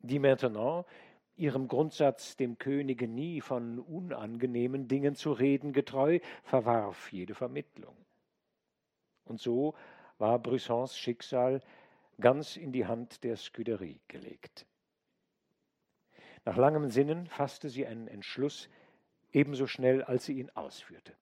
[0.00, 0.86] Die Maintenant,
[1.36, 7.96] ihrem Grundsatz, dem Könige nie von unangenehmen Dingen zu reden getreu, verwarf jede Vermittlung.
[9.24, 9.74] Und so
[10.18, 11.60] war Brissons Schicksal
[12.20, 14.66] ganz in die Hand der Scuderie gelegt.
[16.44, 18.68] Nach langem Sinnen fasste sie einen Entschluss,
[19.32, 21.14] ebenso schnell, als sie ihn ausführte.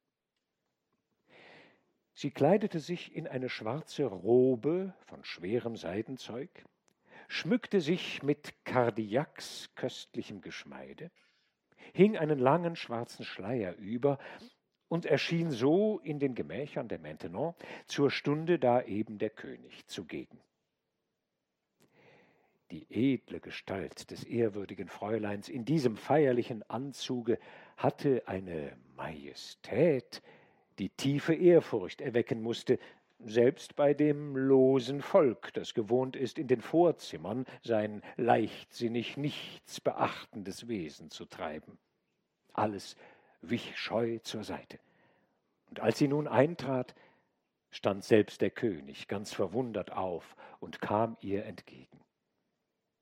[2.15, 6.65] Sie kleidete sich in eine schwarze Robe von schwerem Seidenzeug,
[7.29, 11.11] schmückte sich mit Kardiaks köstlichem Geschmeide,
[11.93, 14.19] hing einen langen schwarzen Schleier über
[14.89, 17.55] und erschien so in den Gemächern der Maintenon
[17.87, 20.41] zur Stunde, da eben der König zugegen.
[22.73, 27.39] Die edle Gestalt des ehrwürdigen Fräuleins in diesem feierlichen Anzuge
[27.77, 30.21] hatte eine Majestät,
[30.81, 32.79] die tiefe Ehrfurcht erwecken musste,
[33.21, 40.69] selbst bei dem losen Volk, das gewohnt ist, in den Vorzimmern sein leichtsinnig nichts beachtendes
[40.69, 41.79] Wesen zu treiben.
[42.53, 42.97] Alles
[43.43, 44.79] wich scheu zur Seite.
[45.71, 46.95] Und als sie nun eintrat,
[47.71, 51.96] stand selbst der König ganz verwundert auf und kam ihr entgegen.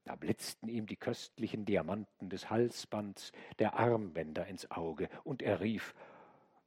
[0.04, 5.94] Da blitzten ihm die köstlichen Diamanten des Halsbands, der Armbänder ins Auge, und er rief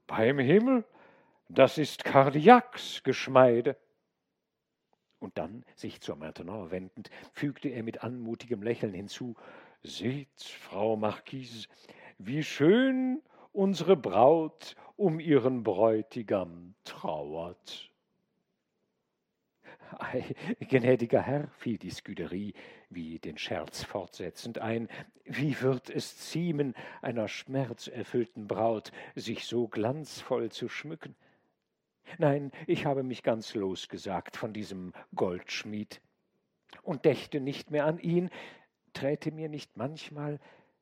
[0.07, 0.83] Beim Himmel,
[1.47, 3.77] das ist Kardiaks Geschmeide.
[5.19, 9.35] Und dann, sich zur Maintenant wendend, fügte er mit anmutigem Lächeln hinzu
[9.83, 11.67] Seht, Frau Marquise,
[12.17, 13.21] wie schön
[13.53, 17.91] unsere Braut um ihren Bräutigam trauert.
[19.99, 22.53] Ei, gnädiger Herr, fiel die Sküderie
[22.89, 24.89] wie den Scherz fortsetzend ein,
[25.23, 31.15] wie wird es ziemen, einer schmerzerfüllten Braut, sich so glanzvoll zu schmücken?
[32.17, 36.01] Nein, ich habe mich ganz losgesagt von diesem Goldschmied
[36.81, 38.29] und dächte nicht mehr an ihn,
[38.93, 40.39] träte mir nicht manchmal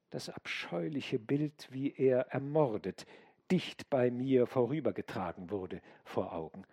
[0.09, 3.05] das abscheuliche Bild, wie er ermordet,
[3.51, 6.65] dicht bei mir vorübergetragen wurde, vor Augen.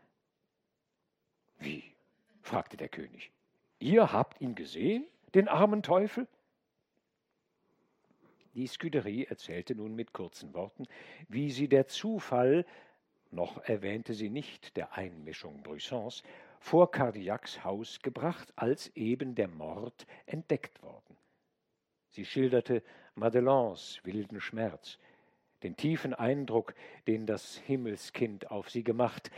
[1.59, 1.85] Wie?
[2.43, 3.31] Fragte der König.
[3.79, 6.27] Ihr habt ihn gesehen, den armen Teufel?
[8.55, 10.87] Die Sküderie erzählte nun mit kurzen Worten,
[11.29, 12.67] wie sie der Zufall
[13.33, 16.23] noch erwähnte sie nicht der Einmischung Brissons,
[16.61, 21.17] vor Cardiacs Haus gebracht, als eben der Mord entdeckt worden.
[22.11, 22.83] Sie schilderte
[23.15, 24.99] Madelons wilden Schmerz,
[25.63, 26.75] den tiefen Eindruck,
[27.07, 29.31] den das Himmelskind auf sie gemacht,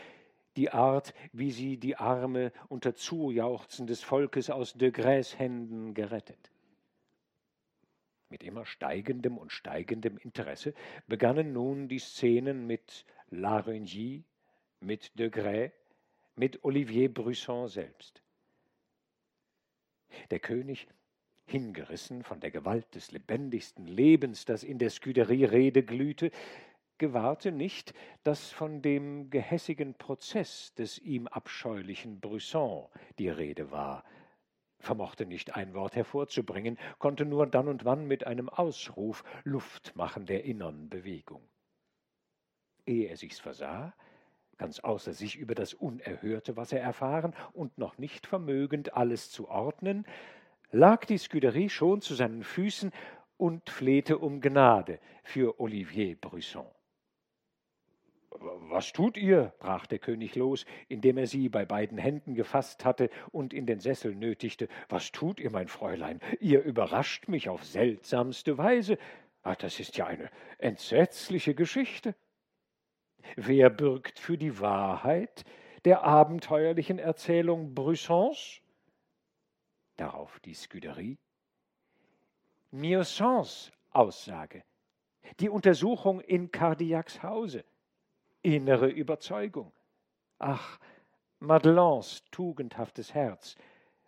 [0.57, 6.51] die Art, wie sie die Arme unter Zujauchzen des Volkes aus de Grès Händen gerettet.
[8.29, 10.75] Mit immer steigendem und steigendem Interesse
[11.07, 14.25] begannen nun die Szenen mit Larigny,
[14.81, 15.73] mit De Grès,
[16.37, 18.23] mit Olivier Brusson selbst.
[20.31, 20.87] Der König,
[21.47, 26.31] hingerissen von der Gewalt des lebendigsten Lebens, das in der Sküderie-Rede glühte,
[27.09, 32.89] gewahrte nicht, dass von dem gehässigen Prozess des ihm abscheulichen Brusson
[33.19, 34.05] die Rede war,
[34.79, 40.27] vermochte nicht ein Wort hervorzubringen, konnte nur dann und wann mit einem Ausruf Luft machen
[40.27, 41.43] der innern Bewegung
[42.87, 43.95] ehe er sich's versah,
[44.57, 49.49] ganz außer sich über das Unerhörte, was er erfahren, und noch nicht vermögend, alles zu
[49.49, 50.07] ordnen,
[50.71, 52.93] lag die Scuderie schon zu seinen Füßen
[53.37, 56.67] und flehte um Gnade für Olivier Brusson.
[58.41, 59.55] Was tut ihr?
[59.61, 63.79] brach der König los, indem er sie bei beiden Händen gefasst hatte und in den
[63.79, 64.69] Sessel nötigte.
[64.89, 66.21] Was tut ihr, mein Fräulein?
[66.41, 68.99] Ihr überrascht mich auf seltsamste Weise.
[69.43, 72.17] Ach, das ist ja eine entsetzliche Geschichte.
[73.37, 75.45] Wer bürgt für die Wahrheit
[75.85, 78.61] der abenteuerlichen Erzählung Brüssons?
[79.97, 81.19] Darauf die Scuderie.
[82.73, 84.65] Miossens Aussage.
[85.39, 87.65] Die Untersuchung in Cardiacs Hause.
[88.45, 89.73] Innere Überzeugung.
[90.39, 90.79] Ach,
[91.41, 93.57] Madelons tugendhaftes Herz,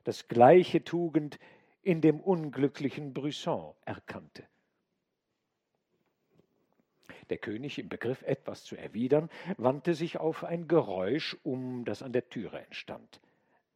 [0.05, 1.39] das gleiche Tugend
[1.80, 4.47] in dem unglücklichen Brusson erkannte.
[7.30, 12.12] Der König, im Begriff etwas zu erwidern, wandte sich auf ein Geräusch um, das an
[12.12, 13.22] der Türe entstand.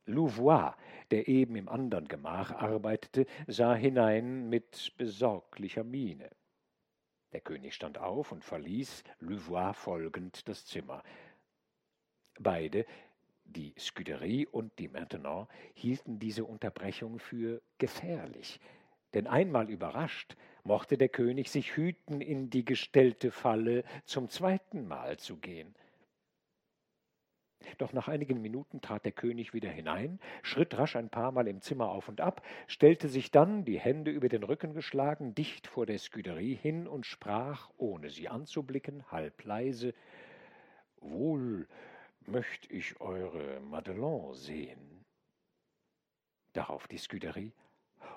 [0.04, 0.74] Louvois,
[1.11, 6.28] der eben im andern Gemach arbeitete, sah hinein mit besorglicher Miene.
[7.32, 11.02] Der König stand auf und verließ, Louvois folgend, das Zimmer.
[12.38, 12.86] Beide,
[13.44, 18.60] die Scuderie und die Maintenant, hielten diese Unterbrechung für gefährlich,
[19.14, 25.18] denn einmal überrascht, mochte der König sich hüten, in die gestellte Falle zum zweiten Mal
[25.18, 25.74] zu gehen.
[27.78, 31.61] Doch nach einigen Minuten trat der König wieder hinein, schritt rasch ein paar Mal im
[31.61, 35.86] Zimmer auf und ab, stellte sich dann, die Hände über den Rücken geschlagen, dicht vor
[35.86, 39.94] der Scuderie hin und sprach, ohne sie anzublicken, halb leise
[41.00, 41.66] Wohl
[42.26, 45.04] möcht ich eure Madelon sehen.
[46.52, 47.52] Darauf die Scuderie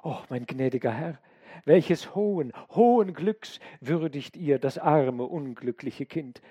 [0.04, 1.20] Oh, mein gnädiger Herr,
[1.66, 6.42] welches hohen, hohen Glücks würdigt ihr das arme, unglückliche Kind.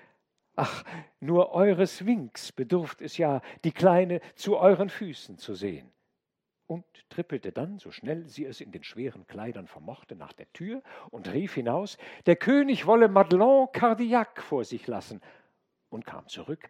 [0.55, 0.83] Ach,
[1.19, 5.91] nur eures Winks bedurft es ja, die Kleine zu euren Füßen zu sehen.
[6.67, 10.81] Und trippelte dann, so schnell sie es in den schweren Kleidern vermochte, nach der Tür
[11.09, 15.21] und rief hinaus, der König wolle Madelon Cardiac vor sich lassen,
[15.89, 16.69] und kam zurück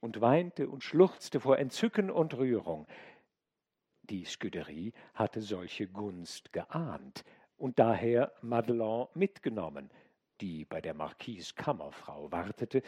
[0.00, 2.86] und weinte und schluchzte vor Entzücken und Rührung.
[4.02, 7.24] Die Scuderie hatte solche Gunst geahnt
[7.56, 9.90] und daher Madelon mitgenommen,
[10.40, 12.82] die bei der Marquise Kammerfrau wartete,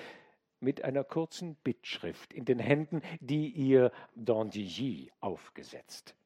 [0.65, 6.17] mit einer kurzen Bittschrift in den Händen, die ihr Dandilly aufgesetzt.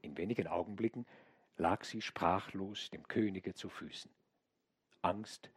[0.00, 1.04] In wenigen Augenblicken
[1.56, 4.10] lag sie sprachlos dem Könige zu Füßen.
[5.02, 5.50] Angst,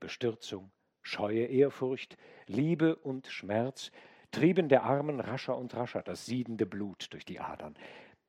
[0.00, 0.70] Bestürzung,
[1.02, 3.90] scheue Ehrfurcht, Liebe und Schmerz
[4.30, 7.76] trieben der Armen rascher und rascher das siedende Blut durch die Adern.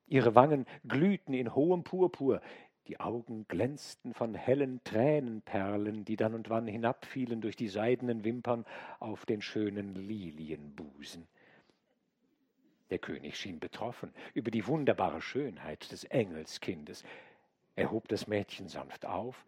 [0.06, 2.42] Ihre Wangen glühten in hohem Purpur,
[2.88, 8.66] die Augen glänzten von hellen Tränenperlen, die dann und wann hinabfielen durch die seidenen Wimpern
[9.00, 11.28] auf den schönen Lilienbusen.
[12.90, 17.04] Der König schien betroffen über die wunderbare Schönheit des Engelskindes.
[17.76, 19.46] Er hob das Mädchen sanft auf,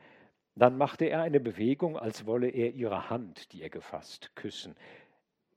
[0.55, 4.75] dann machte er eine Bewegung, als wolle er ihre Hand, die er gefasst, küssen.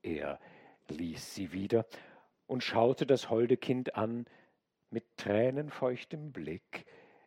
[0.03, 0.39] Er
[0.89, 1.85] ließ sie wieder
[2.47, 4.25] und schaute das holde Kind an
[4.91, 6.85] mit tränenfeuchtem Blick,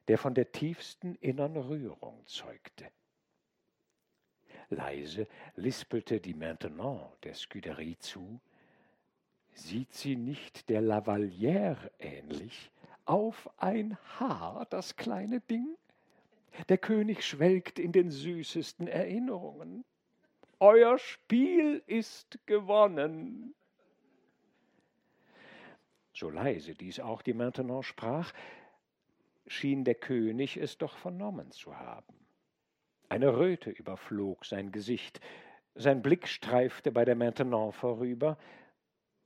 [0.08, 2.86] der von der tiefsten innern Rührung zeugte.
[4.68, 8.40] Leise lispelte die Maintenant der Scuderie zu.
[9.52, 12.70] Sieht sie nicht der Lavalière ähnlich?
[13.04, 15.76] Auf ein Haar, das kleine Ding?
[16.68, 19.84] Der König schwelgt in den süßesten Erinnerungen.
[20.58, 23.54] Euer Spiel ist gewonnen.
[26.14, 28.32] So leise dies auch die Maintenant sprach,
[29.46, 32.14] schien der König es doch vernommen zu haben.
[33.08, 35.20] Eine Röte überflog sein Gesicht,
[35.74, 38.38] sein Blick streifte bei der Maintenant vorüber,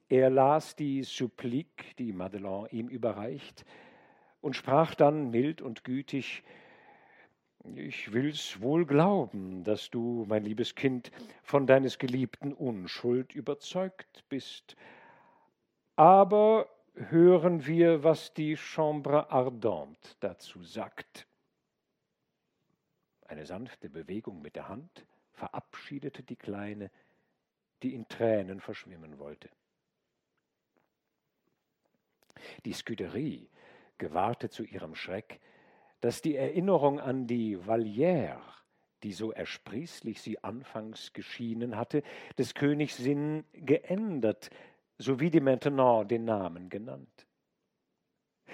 [0.08, 3.64] er las die Supplik, die Madelon ihm überreicht,
[4.40, 6.44] und sprach dann mild und gütig
[7.74, 11.10] Ich will's wohl glauben, dass du, mein liebes Kind,
[11.42, 14.76] von deines Geliebten Unschuld überzeugt bist,
[15.96, 21.26] aber hören wir, was die Chambre Ardente dazu sagt.
[23.26, 26.90] Eine sanfte Bewegung mit der Hand verabschiedete die Kleine,
[27.82, 29.50] die in Tränen verschwimmen wollte.
[32.64, 33.48] Die Scuderie
[33.98, 35.40] gewahrte zu ihrem Schreck,
[36.00, 38.40] dass die Erinnerung an die Vallière,
[39.02, 42.02] die so ersprießlich sie anfangs geschienen hatte,
[42.38, 44.50] des Königs Sinn geändert,
[44.98, 47.26] so wie die Maintenant den Namen genannt.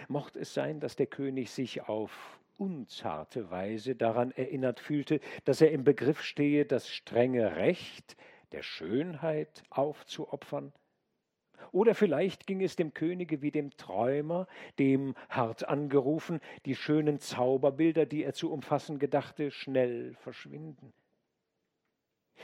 [0.09, 5.71] Mocht es sein, dass der König sich auf unzarte Weise daran erinnert fühlte, dass er
[5.71, 8.17] im Begriff stehe, das strenge Recht
[8.53, 10.73] der Schönheit aufzuopfern?
[11.71, 14.47] Oder vielleicht ging es dem Könige wie dem Träumer,
[14.79, 20.93] dem, hart angerufen, die schönen Zauberbilder, die er zu umfassen gedachte, schnell verschwinden.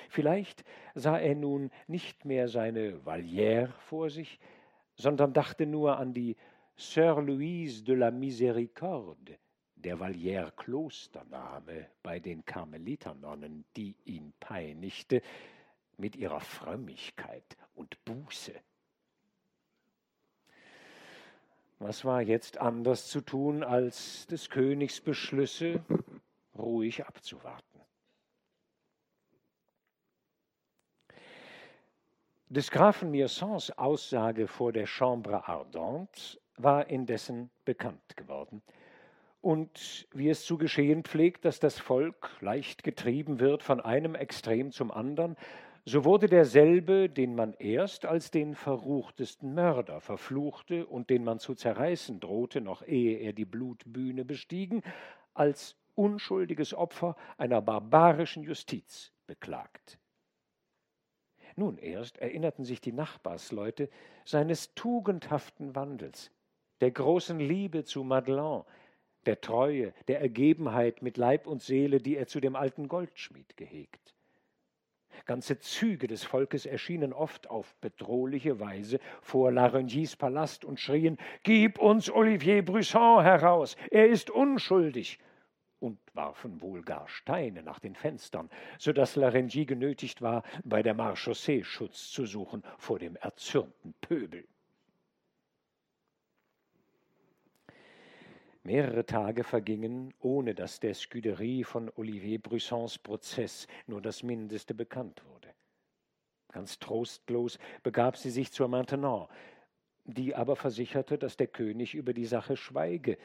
[0.09, 0.64] Vielleicht
[0.95, 4.39] sah er nun nicht mehr seine Vallière vor sich,
[4.95, 6.36] sondern dachte nur an die
[6.76, 9.39] Sœur Louise de la Miséricorde,
[9.74, 15.22] der Vallière Klostername bei den Karmeliternonnen, die ihn peinigte
[15.97, 18.55] mit ihrer Frömmigkeit und Buße.
[21.80, 25.84] Was war jetzt anders zu tun, als des Königs Beschlüsse
[26.57, 27.68] ruhig abzuwarten?
[32.51, 38.62] Des Grafen Miersons Aussage vor der Chambre Ardente war indessen bekannt geworden.
[39.42, 44.72] Und wie es zu geschehen pflegt, dass das Volk leicht getrieben wird von einem Extrem
[44.72, 45.36] zum anderen,
[45.84, 51.55] so wurde derselbe, den man erst als den verruchtesten Mörder verfluchte und den man zu
[51.55, 54.82] zerreißen drohte, noch ehe er die Blutbühne bestiegen,
[55.34, 59.99] als unschuldiges Opfer einer barbarischen Justiz beklagt.
[61.59, 63.89] Nun erst erinnerten sich die Nachbarsleute
[64.25, 66.31] seines tugendhaften Wandels,
[66.81, 68.65] der großen Liebe zu Madeleine,
[69.27, 74.15] der Treue, der Ergebenheit mit Leib und Seele, die er zu dem alten Goldschmied gehegt.
[75.27, 81.81] Ganze Züge des Volkes erschienen oft auf bedrohliche Weise vor Larengies Palast und schrien: Gib
[81.81, 85.19] uns Olivier Brisson heraus, er ist unschuldig
[85.81, 90.95] und warfen wohl gar Steine nach den Fenstern, so dass Larengie genötigt war, bei der
[90.95, 94.47] Marchaussee Schutz zu suchen vor dem erzürnten Pöbel.
[98.64, 105.22] Mehrere Tage vergingen, ohne dass der Scuderie von Olivier Brussons Prozess nur das Mindeste bekannt
[105.24, 105.49] wurde.
[106.53, 109.31] Ganz trostlos begab sie sich zur Maintenance,
[110.05, 113.16] die aber versicherte, dass der König über die Sache schweige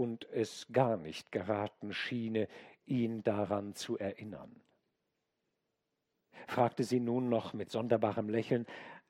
[0.00, 2.48] und es gar nicht geraten schiene,
[2.86, 4.50] ihn daran zu erinnern.
[6.46, 8.64] Fragte sie nun noch mit sonderbarem Lächeln,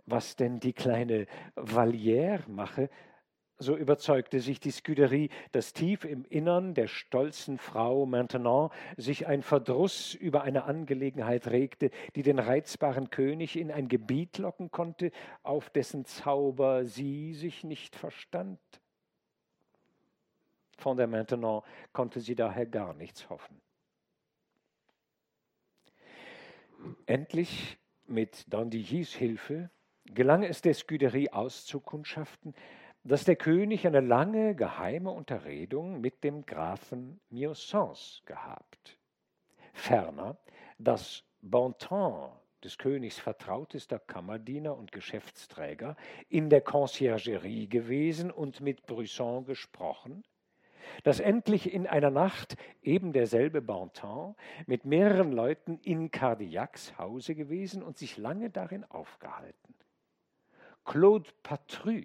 [0.04, 2.90] was denn die kleine Vallière mache,
[3.56, 9.42] so überzeugte sich die Scuderie, dass tief im Innern der stolzen Frau Maintenant sich ein
[9.42, 15.12] Verdruss über eine Angelegenheit regte, die den reizbaren König in ein Gebiet locken konnte,
[15.44, 18.58] auf dessen Zauber sie sich nicht verstand.
[20.80, 21.62] Von der Maintenant
[21.92, 23.60] konnte sie daher gar nichts hoffen.
[27.04, 29.70] Endlich mit Dandillys Hilfe
[30.06, 32.54] gelang es der Scuderie auszukundschaften,
[33.04, 38.98] dass der König eine lange geheime Unterredung mit dem Grafen Miosens gehabt.
[39.74, 40.38] Ferner,
[40.78, 45.96] dass Bontemps, des Königs vertrautester Kammerdiener und Geschäftsträger,
[46.28, 50.24] in der Conciergerie gewesen und mit Brisson gesprochen,
[51.02, 54.36] dass endlich in einer Nacht eben derselbe Bontemps
[54.66, 59.74] mit mehreren Leuten in Cardillacs Hause gewesen und sich lange darin aufgehalten.
[60.84, 62.02] Claude Patru,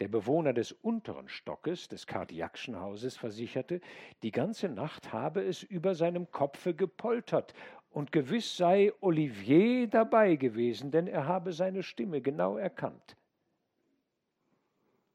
[0.00, 3.80] der Bewohner des unteren Stockes des Cardiacschen Hauses, versicherte,
[4.22, 7.54] die ganze Nacht habe es über seinem Kopfe gepoltert
[7.90, 13.16] und gewiss sei Olivier dabei gewesen, denn er habe seine Stimme genau erkannt.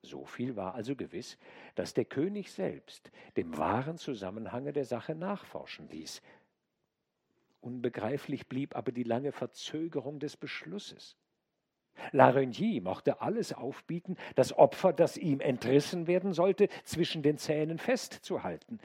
[0.08, 1.38] So viel war also gewiss,
[1.76, 6.22] dass der König selbst dem wahren Zusammenhange der Sache nachforschen ließ.
[7.60, 11.18] Unbegreiflich blieb aber die lange Verzögerung des Beschlusses.
[12.12, 17.78] La Renier mochte alles aufbieten, das Opfer, das ihm entrissen werden sollte, zwischen den Zähnen
[17.78, 18.80] festzuhalten.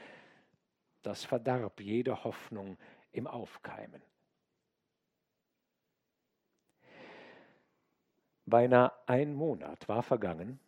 [1.02, 2.78] Das verdarb jede Hoffnung
[3.12, 4.02] im Aufkeimen.
[8.46, 10.58] Beinahe ein Monat war vergangen,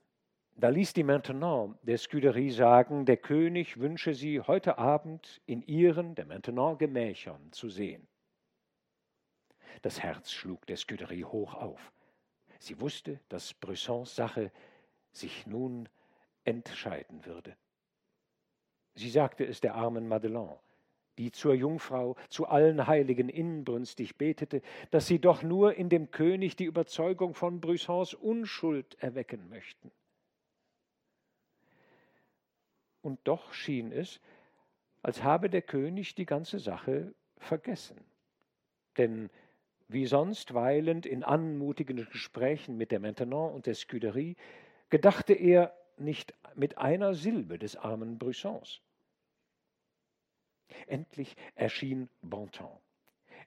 [0.56, 6.14] da ließ die Maintenant der Scuderie sagen, der König wünsche sie heute Abend in ihren,
[6.14, 8.06] der Maintenant, Gemächern zu sehen.
[9.82, 11.92] Das Herz schlug der Scuderie hoch auf.
[12.60, 14.52] Sie wusste, dass Brissons Sache
[15.12, 15.88] sich nun
[16.44, 17.56] entscheiden würde.
[18.94, 20.58] Sie sagte es der armen Madeleine,
[21.18, 26.54] die zur Jungfrau, zu allen Heiligen inbrünstig betete, dass sie doch nur in dem König
[26.54, 29.90] die Überzeugung von Brissons Unschuld erwecken möchten.
[33.04, 34.20] Und doch schien es,
[35.02, 38.00] als habe der König die ganze Sache vergessen.
[38.96, 39.30] Denn
[39.88, 44.36] wie sonst weilend in anmutigen Gesprächen mit der Maintenant und der Scuderie,
[44.88, 48.80] gedachte er nicht mit einer Silbe des armen Brissons.
[50.86, 52.80] Endlich erschien Bontemps,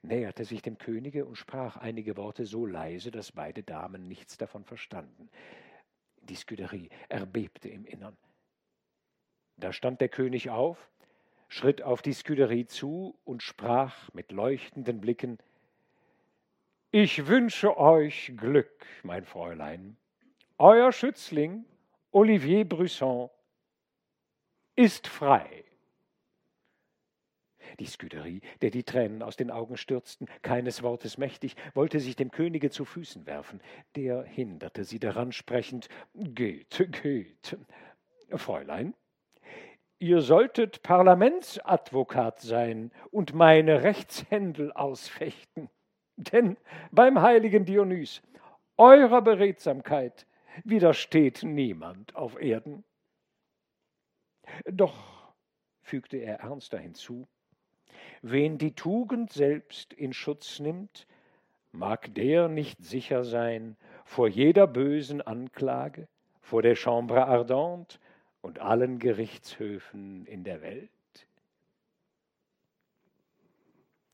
[0.03, 4.64] näherte sich dem Könige und sprach einige Worte so leise, dass beide Damen nichts davon
[4.64, 5.30] verstanden.
[6.22, 8.15] Die Scuderie erbebte im Innern.
[9.58, 10.92] Da stand der König auf,
[11.48, 15.40] schritt auf die Scuderie zu und sprach mit leuchtenden Blicken
[16.92, 19.98] Ich wünsche euch Glück, mein Fräulein.
[20.60, 21.66] Euer Schützling,
[22.12, 23.30] Olivier Brusson,
[24.76, 25.64] ist frei.
[27.80, 32.32] Die Scuderie, der die Tränen aus den Augen stürzten, keines Wortes mächtig, wollte sich dem
[32.32, 33.60] Könige zu Füßen werfen.
[33.96, 37.58] Der hinderte sie daran, sprechend Geht, geht.
[38.32, 38.94] Fräulein,
[39.99, 45.69] Ihr solltet Parlamentsadvokat sein und meine Rechtshändel ausfechten.
[46.18, 46.57] Denn
[46.91, 48.22] beim heiligen Dionys,
[48.78, 50.28] eurer Beredsamkeit,
[50.64, 52.84] widersteht niemand auf Erden.
[54.65, 55.34] Doch,
[55.82, 57.28] fügte er ernster hinzu,
[58.22, 61.07] wen die Tugend selbst in Schutz nimmt,
[61.72, 66.07] mag der nicht sicher sein vor jeder bösen Anklage,
[66.40, 67.99] vor der Chambre ardente
[68.48, 70.90] und allen Gerichtshöfen in der Welt?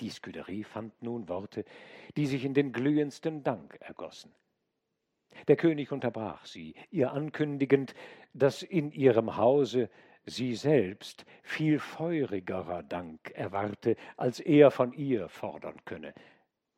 [0.01, 1.63] Die Scuderie fand nun Worte,
[2.17, 4.31] die sich in den glühendsten Dank ergossen.
[5.47, 7.93] Der König unterbrach sie, ihr ankündigend,
[8.33, 9.89] dass in ihrem Hause
[10.25, 16.13] sie selbst viel feurigerer Dank erwarte, als er von ihr fordern könne.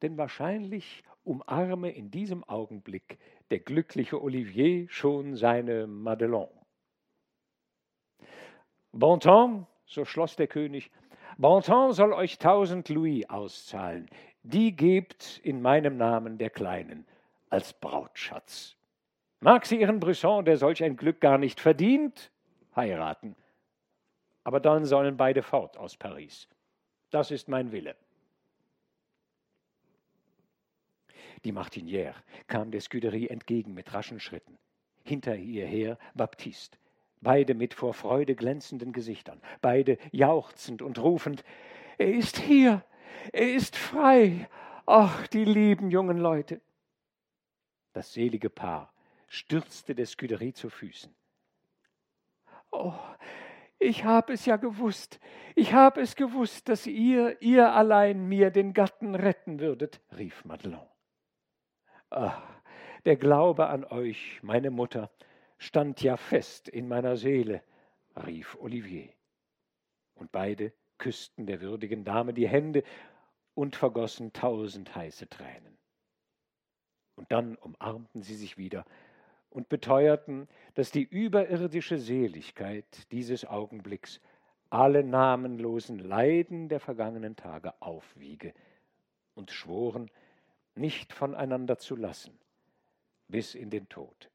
[0.01, 3.17] Denn wahrscheinlich umarme in diesem Augenblick
[3.49, 6.49] der glückliche Olivier schon seine Madelon.
[8.97, 10.89] Bontemps, so schloss der König,
[11.37, 14.09] Bontemps soll euch tausend Louis auszahlen,
[14.43, 17.05] die gebt in meinem Namen der Kleinen
[17.49, 18.77] als Brautschatz.
[19.41, 22.31] Mag sie ihren Brisson, der solch ein Glück gar nicht verdient,
[22.73, 23.35] heiraten.
[24.45, 26.47] Aber dann sollen beide fort aus Paris.
[27.09, 27.97] Das ist mein Wille.
[31.43, 32.15] Die Martinière
[32.47, 34.57] kam der Scuderie entgegen mit raschen Schritten.
[35.03, 36.77] Hinter ihr her Baptiste,
[37.25, 41.43] beide mit vor Freude glänzenden Gesichtern, beide jauchzend und rufend:
[41.97, 42.85] Er ist hier,
[43.33, 44.47] er ist frei.
[44.85, 46.61] Ach, die lieben jungen Leute.
[47.91, 48.93] Das selige Paar
[49.27, 51.13] stürzte der Scuderie zu Füßen.
[52.71, 52.93] Oh,
[53.79, 55.19] ich habe es ja gewusst,
[55.55, 60.85] ich habe es gewusst, dass ihr, ihr allein mir den Gatten retten würdet, rief Madelon.
[62.11, 62.41] Ach,
[63.05, 65.09] der Glaube an euch, meine Mutter,
[65.65, 67.61] stand ja fest in meiner Seele,
[68.15, 69.09] rief Olivier.
[70.13, 72.83] Und beide küssten der würdigen Dame die Hände
[73.53, 75.77] und vergossen tausend heiße Tränen.
[77.15, 78.85] Und dann umarmten sie sich wieder
[79.49, 84.19] und beteuerten, dass die überirdische Seligkeit dieses Augenblicks
[84.69, 88.53] alle namenlosen Leiden der vergangenen Tage aufwiege
[89.33, 90.11] und schworen,
[90.75, 92.37] nicht voneinander zu lassen,
[93.29, 94.29] bis in den Tod.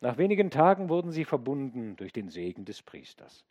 [0.00, 3.44] Nach wenigen Tagen wurden sie verbunden durch den Segen des Priesters.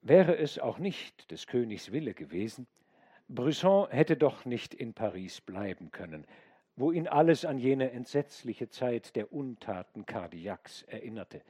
[0.00, 2.66] Wäre es auch nicht des Königs Wille gewesen,
[3.28, 6.26] Brisson hätte doch nicht in Paris bleiben können,
[6.74, 11.42] wo ihn alles an jene entsetzliche Zeit der Untaten Cardiacs erinnerte,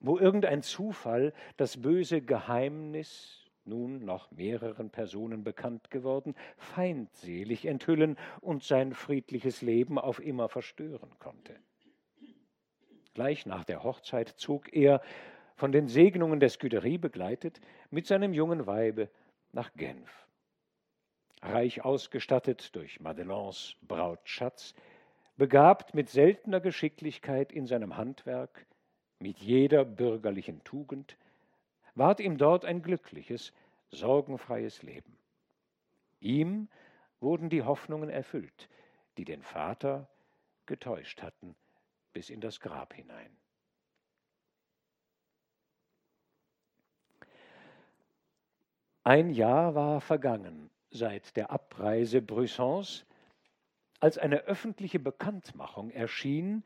[0.00, 8.64] wo irgendein Zufall das böse Geheimnis, nun noch mehreren Personen bekannt geworden, feindselig enthüllen und
[8.64, 11.54] sein friedliches Leben auf immer verstören konnte.
[13.14, 15.00] Gleich nach der Hochzeit zog er,
[15.56, 19.10] von den Segnungen der Scuderie begleitet, mit seinem jungen Weibe
[19.52, 20.28] nach Genf
[21.42, 24.74] reich ausgestattet durch Madelons Brautschatz,
[25.36, 28.66] begabt mit seltener Geschicklichkeit in seinem Handwerk,
[29.20, 31.16] mit jeder bürgerlichen Tugend,
[31.98, 33.52] ward ihm dort ein glückliches,
[33.90, 35.18] sorgenfreies Leben.
[36.20, 36.68] Ihm
[37.20, 38.68] wurden die Hoffnungen erfüllt,
[39.16, 40.08] die den Vater
[40.66, 41.56] getäuscht hatten
[42.12, 43.36] bis in das Grab hinein.
[49.02, 53.06] Ein Jahr war vergangen seit der Abreise Brüssons,
[54.00, 56.62] als eine öffentliche Bekanntmachung erschien,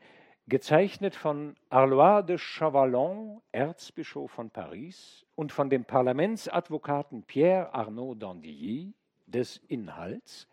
[0.47, 8.93] gezeichnet von Arlois de Chavalon, Erzbischof von Paris, und von dem Parlamentsadvokaten Pierre Arnaud d'Andilly,
[9.25, 10.47] des Inhalts,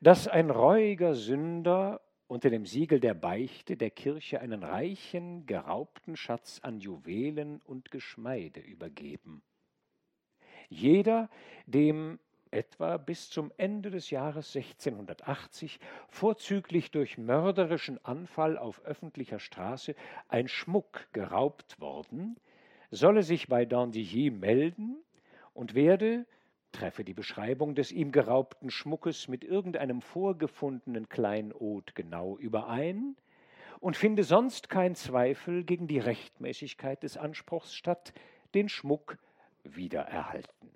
[0.00, 6.60] dass ein reuiger Sünder unter dem Siegel der Beichte der Kirche einen reichen, geraubten Schatz
[6.62, 9.42] an Juwelen und Geschmeide übergeben.
[10.68, 11.28] Jeder,
[11.66, 12.18] dem
[12.54, 19.94] etwa bis zum Ende des Jahres 1680 vorzüglich durch mörderischen Anfall auf öffentlicher Straße
[20.28, 22.36] ein Schmuck geraubt worden,
[22.90, 24.96] solle sich bei Dandilly melden
[25.52, 26.26] und werde,
[26.72, 33.16] treffe die Beschreibung des ihm geraubten Schmuckes mit irgendeinem vorgefundenen Kleinod genau überein
[33.80, 38.12] und finde sonst kein Zweifel gegen die Rechtmäßigkeit des Anspruchs statt,
[38.54, 39.18] den Schmuck
[39.64, 40.70] wiedererhalten.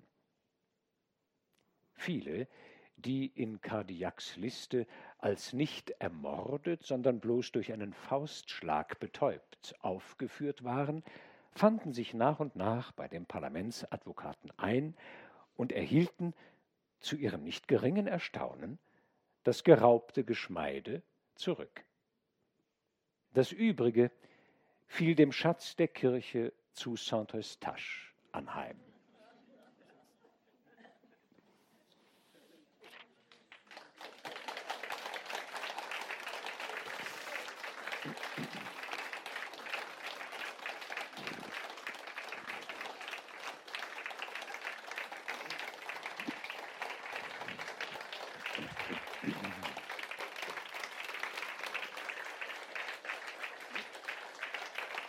[1.99, 2.47] Viele,
[2.95, 11.03] die in Cardiacs Liste als nicht ermordet, sondern bloß durch einen Faustschlag betäubt aufgeführt waren,
[11.51, 14.95] fanden sich nach und nach bei dem Parlamentsadvokaten ein
[15.57, 16.33] und erhielten
[17.01, 18.79] zu ihrem nicht geringen Erstaunen
[19.43, 21.03] das geraubte Geschmeide
[21.35, 21.83] zurück.
[23.33, 24.09] Das übrige
[24.87, 28.79] fiel dem Schatz der Kirche zu Saint-Eustache anheim.